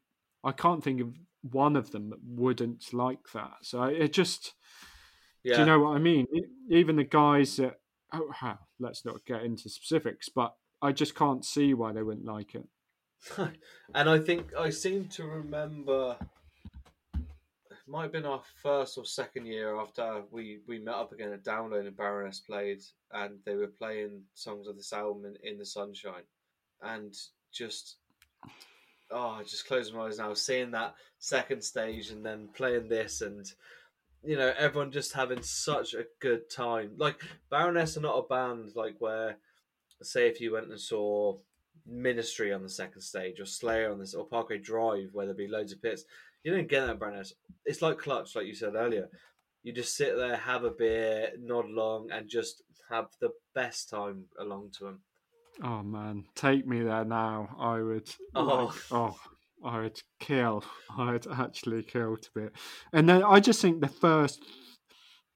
[0.45, 3.55] I can't think of one of them that wouldn't like that.
[3.63, 4.55] So it just
[5.43, 6.27] Yeah, do you know what I mean?
[6.71, 7.81] Even the guys that
[8.13, 12.55] oh, let's not get into specifics, but I just can't see why they wouldn't like
[12.55, 12.65] it.
[13.95, 16.17] and I think I seem to remember.
[17.15, 21.33] It might have been our first or second year after we, we met up again
[21.33, 22.81] at Download and Baroness played,
[23.13, 26.23] and they were playing songs of this album in, in the sunshine,
[26.83, 27.15] and
[27.53, 27.97] just
[29.13, 33.21] oh, I just closing my eyes now, seeing that second stage, and then playing this,
[33.21, 33.47] and
[34.25, 36.93] you know everyone just having such a good time.
[36.97, 37.17] Like
[37.51, 39.37] Baroness are not a band like where,
[40.03, 41.37] say, if you went and saw
[41.87, 45.49] Ministry on the second stage, or Slayer on this, or Parkway Drive, where there'd be
[45.49, 46.05] loads of pits.
[46.43, 47.35] You don't get that Baroness.
[47.65, 49.09] It's like Clutch, like you said earlier.
[49.63, 54.25] You just sit there, have a beer, nod along, and just have the best time
[54.41, 55.01] along to them.
[55.63, 57.57] Oh man, take me there now.
[57.59, 58.09] I would.
[58.35, 58.43] Oh.
[58.43, 59.19] like, oh,
[59.65, 60.65] I would kill.
[60.97, 62.47] I'd actually kill to be.
[62.93, 64.43] And then I just think the first,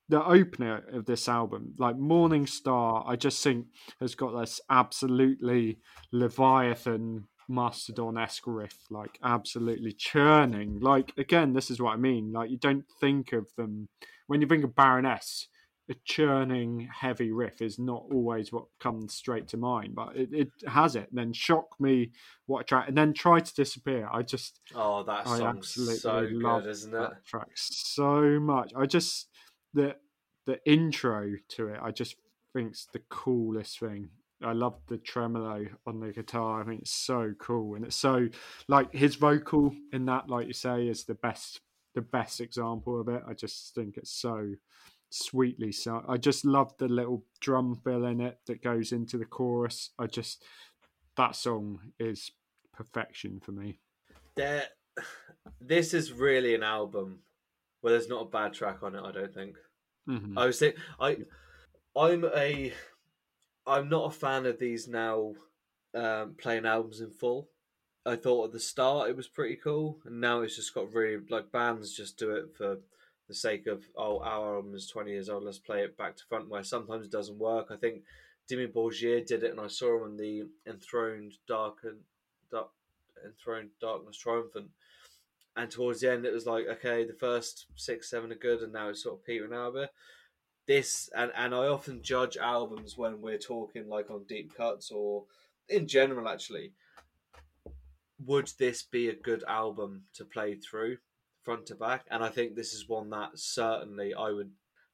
[0.09, 3.67] the opener of this album, like Morning Star, I just think
[4.01, 5.79] has got this absolutely
[6.13, 10.81] Leviathan Mastodon esque riff, like absolutely churning.
[10.81, 12.33] Like again, this is what I mean.
[12.33, 13.89] Like you don't think of them
[14.27, 15.49] when you think of Baroness
[15.89, 20.49] a churning heavy riff is not always what comes straight to mind, but it, it
[20.67, 21.09] has it.
[21.11, 22.11] And then shock me
[22.47, 24.09] what a track, and then try to disappear.
[24.13, 26.99] I just Oh, that I song's absolutely so love good, isn't it?
[26.99, 28.73] that track so much.
[28.77, 29.29] I just
[29.75, 29.97] the
[30.47, 31.81] the intro to it.
[31.83, 32.17] I just
[32.53, 34.09] think's the coolest thing.
[34.43, 36.61] I love the tremolo on the guitar.
[36.61, 38.29] I mean, it's so cool, and it's so
[38.69, 41.61] like his vocal in that, like you say, is the best
[41.95, 43.23] the best example of it.
[43.27, 44.55] I just think it's so
[45.11, 46.05] sweetly so.
[46.09, 49.91] I just love the little drum fill in it that goes into the chorus.
[49.99, 50.45] I just
[51.17, 52.31] that song is
[52.73, 53.81] perfection for me.
[54.35, 54.65] There,
[55.61, 57.21] this is really an album
[57.81, 59.03] where there's not a bad track on it.
[59.03, 59.57] I don't think.
[60.09, 60.35] Mhm.
[60.37, 61.19] I was think I,
[61.97, 62.73] I'm a,
[63.67, 65.33] I'm not a fan of these now,
[65.95, 67.49] um, playing albums in full.
[68.05, 71.25] I thought at the start it was pretty cool, and now it's just got really
[71.29, 72.79] like bands just do it for
[73.29, 76.25] the sake of oh our album is twenty years old, let's play it back to
[76.29, 76.49] front.
[76.49, 77.69] Where sometimes it doesn't work.
[77.71, 78.03] I think
[78.51, 81.99] Dimmu Borgir did it, and I saw him on the Enthroned Dark and
[82.51, 82.71] Dark,
[83.25, 84.71] Enthroned Darkness Triumphant.
[85.57, 88.75] And towards the end, it was like, okay, the first six, seven are good, and
[88.75, 89.91] now it's sort of petering out a bit
[90.67, 95.25] this and and I often judge albums when we're talking like on deep cuts or
[95.69, 96.73] in general actually
[98.25, 100.99] would this be a good album to play through
[101.47, 104.51] front to back and I think this is one that certainly I would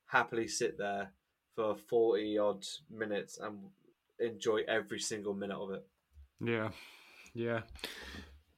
[0.07, 1.13] happily sit there
[1.57, 3.59] for 40 odd minutes and
[4.21, 5.85] enjoy every single minute of it
[6.41, 6.71] Yeah,
[7.35, 7.63] yeah.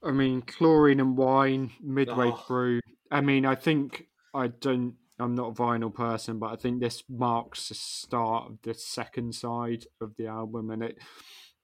[0.03, 2.37] I mean, chlorine and wine midway Oh.
[2.47, 2.81] through.
[3.11, 4.97] I mean, I think I don't.
[5.19, 9.35] I'm not a vinyl person, but I think this marks the start of the second
[9.35, 10.99] side of the album, and it.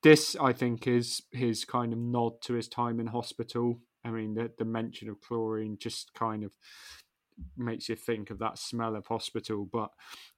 [0.02, 3.80] This, I think, is his kind of nod to his time in hospital.
[4.04, 6.52] I mean, the, the mention of chlorine just kind of
[7.56, 9.68] makes you think of that smell of hospital.
[9.70, 9.90] But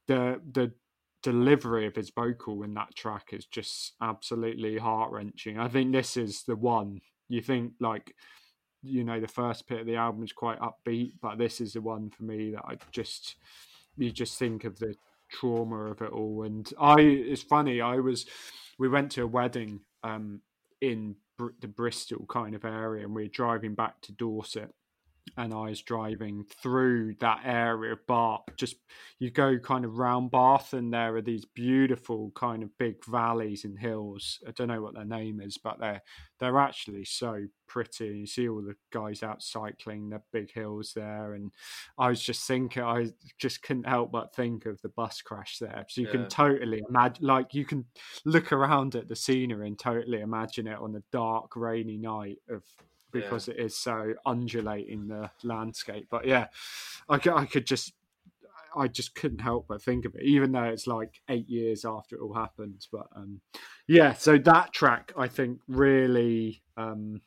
[0.07, 0.73] the the
[1.21, 5.57] delivery of his vocal in that track is just absolutely heart wrenching.
[5.57, 6.99] I think this is the one
[7.29, 8.13] you think like
[8.81, 11.81] you know the first bit of the album is quite upbeat, but this is the
[11.81, 13.35] one for me that I just
[13.97, 14.95] you just think of the
[15.31, 16.43] trauma of it all.
[16.43, 18.25] And I, it's funny, I was
[18.77, 20.41] we went to a wedding um,
[20.81, 24.71] in the Bristol kind of area, and we are driving back to Dorset
[25.37, 28.41] and I was driving through that area of Bath.
[28.57, 28.75] Just
[29.19, 33.63] you go kind of round Bath, and there are these beautiful kind of big valleys
[33.65, 34.39] and hills.
[34.47, 36.01] I don't know what their name is, but they're
[36.39, 38.19] they're actually so pretty.
[38.19, 41.51] You see all the guys out cycling the big hills there, and
[41.97, 43.07] I was just thinking, I
[43.39, 45.85] just couldn't help but think of the bus crash there.
[45.87, 46.11] So you Yeah.
[46.11, 47.85] can totally imagine, like you can
[48.25, 52.63] look around at the scenery and totally imagine it on a dark, rainy night of
[53.13, 56.07] because it is so undulating the landscape.
[56.09, 56.47] But yeah,
[57.07, 57.93] I could, I could just,
[58.75, 62.15] I just couldn't help but think of it, even though it's like eight years after
[62.15, 62.87] it all happened.
[62.91, 63.41] But um,
[63.87, 67.21] yeah, so that track I think really, um,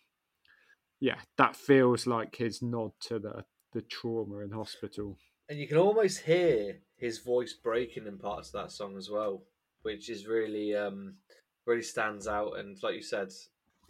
[1.01, 5.19] yeah, that feels like his nod to the the trauma in hospital.
[5.49, 9.43] and you can almost hear his voice breaking in parts of that song as well,
[9.83, 11.15] which is really um
[11.67, 12.59] really stands out.
[12.59, 13.29] And like you said,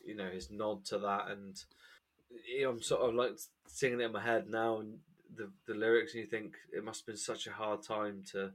[0.05, 1.57] you know his nod to that, and
[2.45, 3.33] you know, I'm sort of like
[3.67, 4.99] singing it in my head now, and
[5.35, 8.53] the the lyrics, and you think it must have been such a hard time to,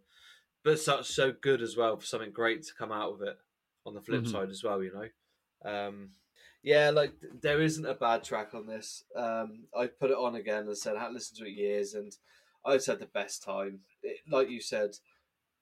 [0.63, 3.37] but such so good as well for something great to come out of it.
[3.83, 4.31] On the flip Mhm.
[4.31, 5.09] side as well, you know.
[5.69, 6.11] Um,
[6.61, 9.03] yeah, like there isn't a bad track on this.
[9.15, 12.15] Um, I put it on again and said I hadn't listened to it years, and
[12.63, 13.83] I just had the best time.
[14.03, 14.97] It, like you said,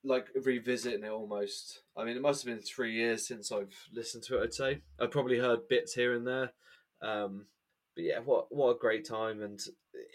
[0.03, 1.83] like revisiting it almost.
[1.95, 4.43] I mean, it must have been three years since I've listened to it.
[4.43, 6.51] I'd say I've probably heard bits here and there,
[7.01, 7.47] um,
[7.99, 9.41] but yeah, what what a great time!
[9.41, 9.59] And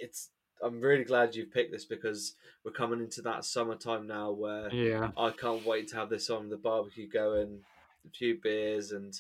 [0.01, 0.31] it's
[0.65, 5.11] I'm really glad you've picked this because we're coming into that summertime now where Yeah,
[5.19, 7.61] I can't wait to have this on the barbecue going,
[8.07, 9.13] a few beers, and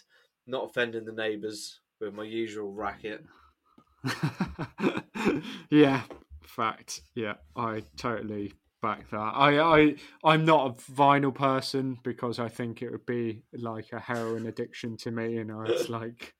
[0.46, 3.22] not offending the neighbours with my usual racket.
[5.70, 6.02] yeah,
[6.42, 7.02] fact.
[7.14, 8.54] Yeah, I totally
[8.84, 9.16] back that.
[9.16, 13.98] I, I, I'm not a vinyl person because I think it would be like a
[13.98, 15.34] heroin addiction to me.
[15.34, 16.34] You know, it's like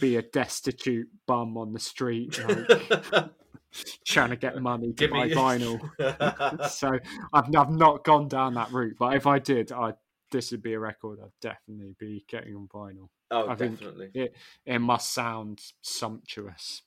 [0.00, 3.30] be a destitute bum on the street, like
[4.06, 6.70] trying to get money to Give buy me vinyl.
[6.70, 6.92] so
[7.32, 9.94] I've, I've not gone down that route, but if I did, I
[10.32, 13.08] this would be a record I'd definitely be getting on vinyl.
[13.32, 14.10] oh, I definitely.
[14.14, 16.82] It it must sound sumptuous.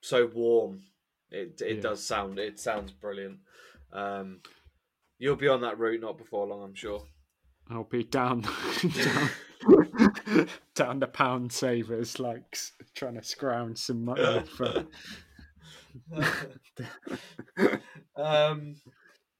[0.00, 0.80] so warm.
[1.30, 1.82] It it Yeah.
[1.82, 2.38] does sound.
[2.38, 3.40] It sounds brilliant.
[3.92, 4.40] Um,
[5.18, 7.04] you'll be on that route not before long, I'm sure.
[7.70, 8.40] I'll be down
[8.82, 9.30] down,
[10.74, 12.58] down the pound savers, like
[12.94, 14.86] trying to scrounge some money for.
[18.16, 18.76] um,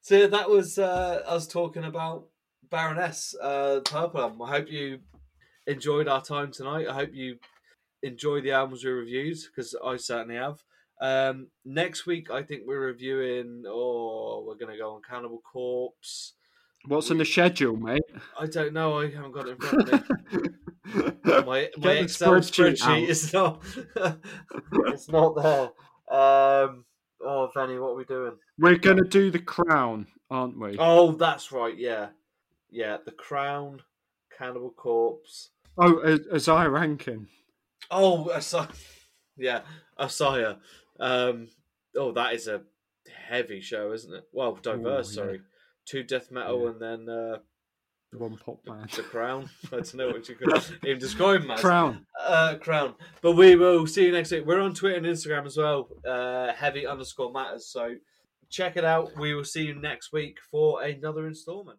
[0.00, 2.26] so that was uh, us talking about
[2.70, 4.42] Baroness uh, Purple Album.
[4.42, 4.98] I hope you
[5.66, 6.86] enjoyed our time tonight.
[6.88, 7.36] I hope you
[8.02, 10.62] enjoy the albums we reviewed because I certainly have.
[11.00, 16.34] Um, next week, I think we're reviewing, or we're going to go on Cannibal Corpse.
[16.86, 18.02] What's in the schedule, mate?
[18.38, 19.00] I don't know.
[19.00, 20.48] I haven't got it in front of me.
[21.46, 23.62] my my Excel spreadsheet spreadsheet, is not
[24.86, 25.70] it's not there.
[26.10, 26.84] Um,
[27.20, 28.32] oh, Vanny, what are we doing?
[28.58, 30.76] We're gonna do the crown, aren't we?
[30.78, 31.76] Oh, that's right.
[31.76, 32.08] Yeah,
[32.70, 32.98] yeah.
[33.04, 33.82] The Crown,
[34.36, 35.50] Cannibal Corpse.
[35.76, 37.28] Oh, as, as I ranking.
[37.90, 38.74] Oh, Asaya.
[39.36, 39.60] Yeah,
[39.98, 40.58] Asaya.
[41.00, 41.48] Um,
[41.96, 42.62] oh, that is a
[43.28, 44.24] heavy show, isn't it?
[44.32, 45.10] Well, diverse.
[45.10, 45.14] yeah.
[45.22, 45.40] Sorry,
[45.86, 46.68] two death metal Yeah.
[46.70, 47.38] and then uh,
[48.16, 48.88] One pop man.
[48.96, 49.50] the Crown.
[49.66, 50.52] I don't know what you could
[50.84, 51.60] even describe them as.
[51.60, 52.06] Crown.
[52.26, 52.94] uh, crown.
[53.20, 54.46] But we will see you next week.
[54.46, 55.88] We're on Twitter and Instagram as well.
[56.06, 57.66] Uh, heavy underscore matters.
[57.70, 57.96] So
[58.48, 59.10] check it out.
[59.18, 61.76] We will see you next week for another installment.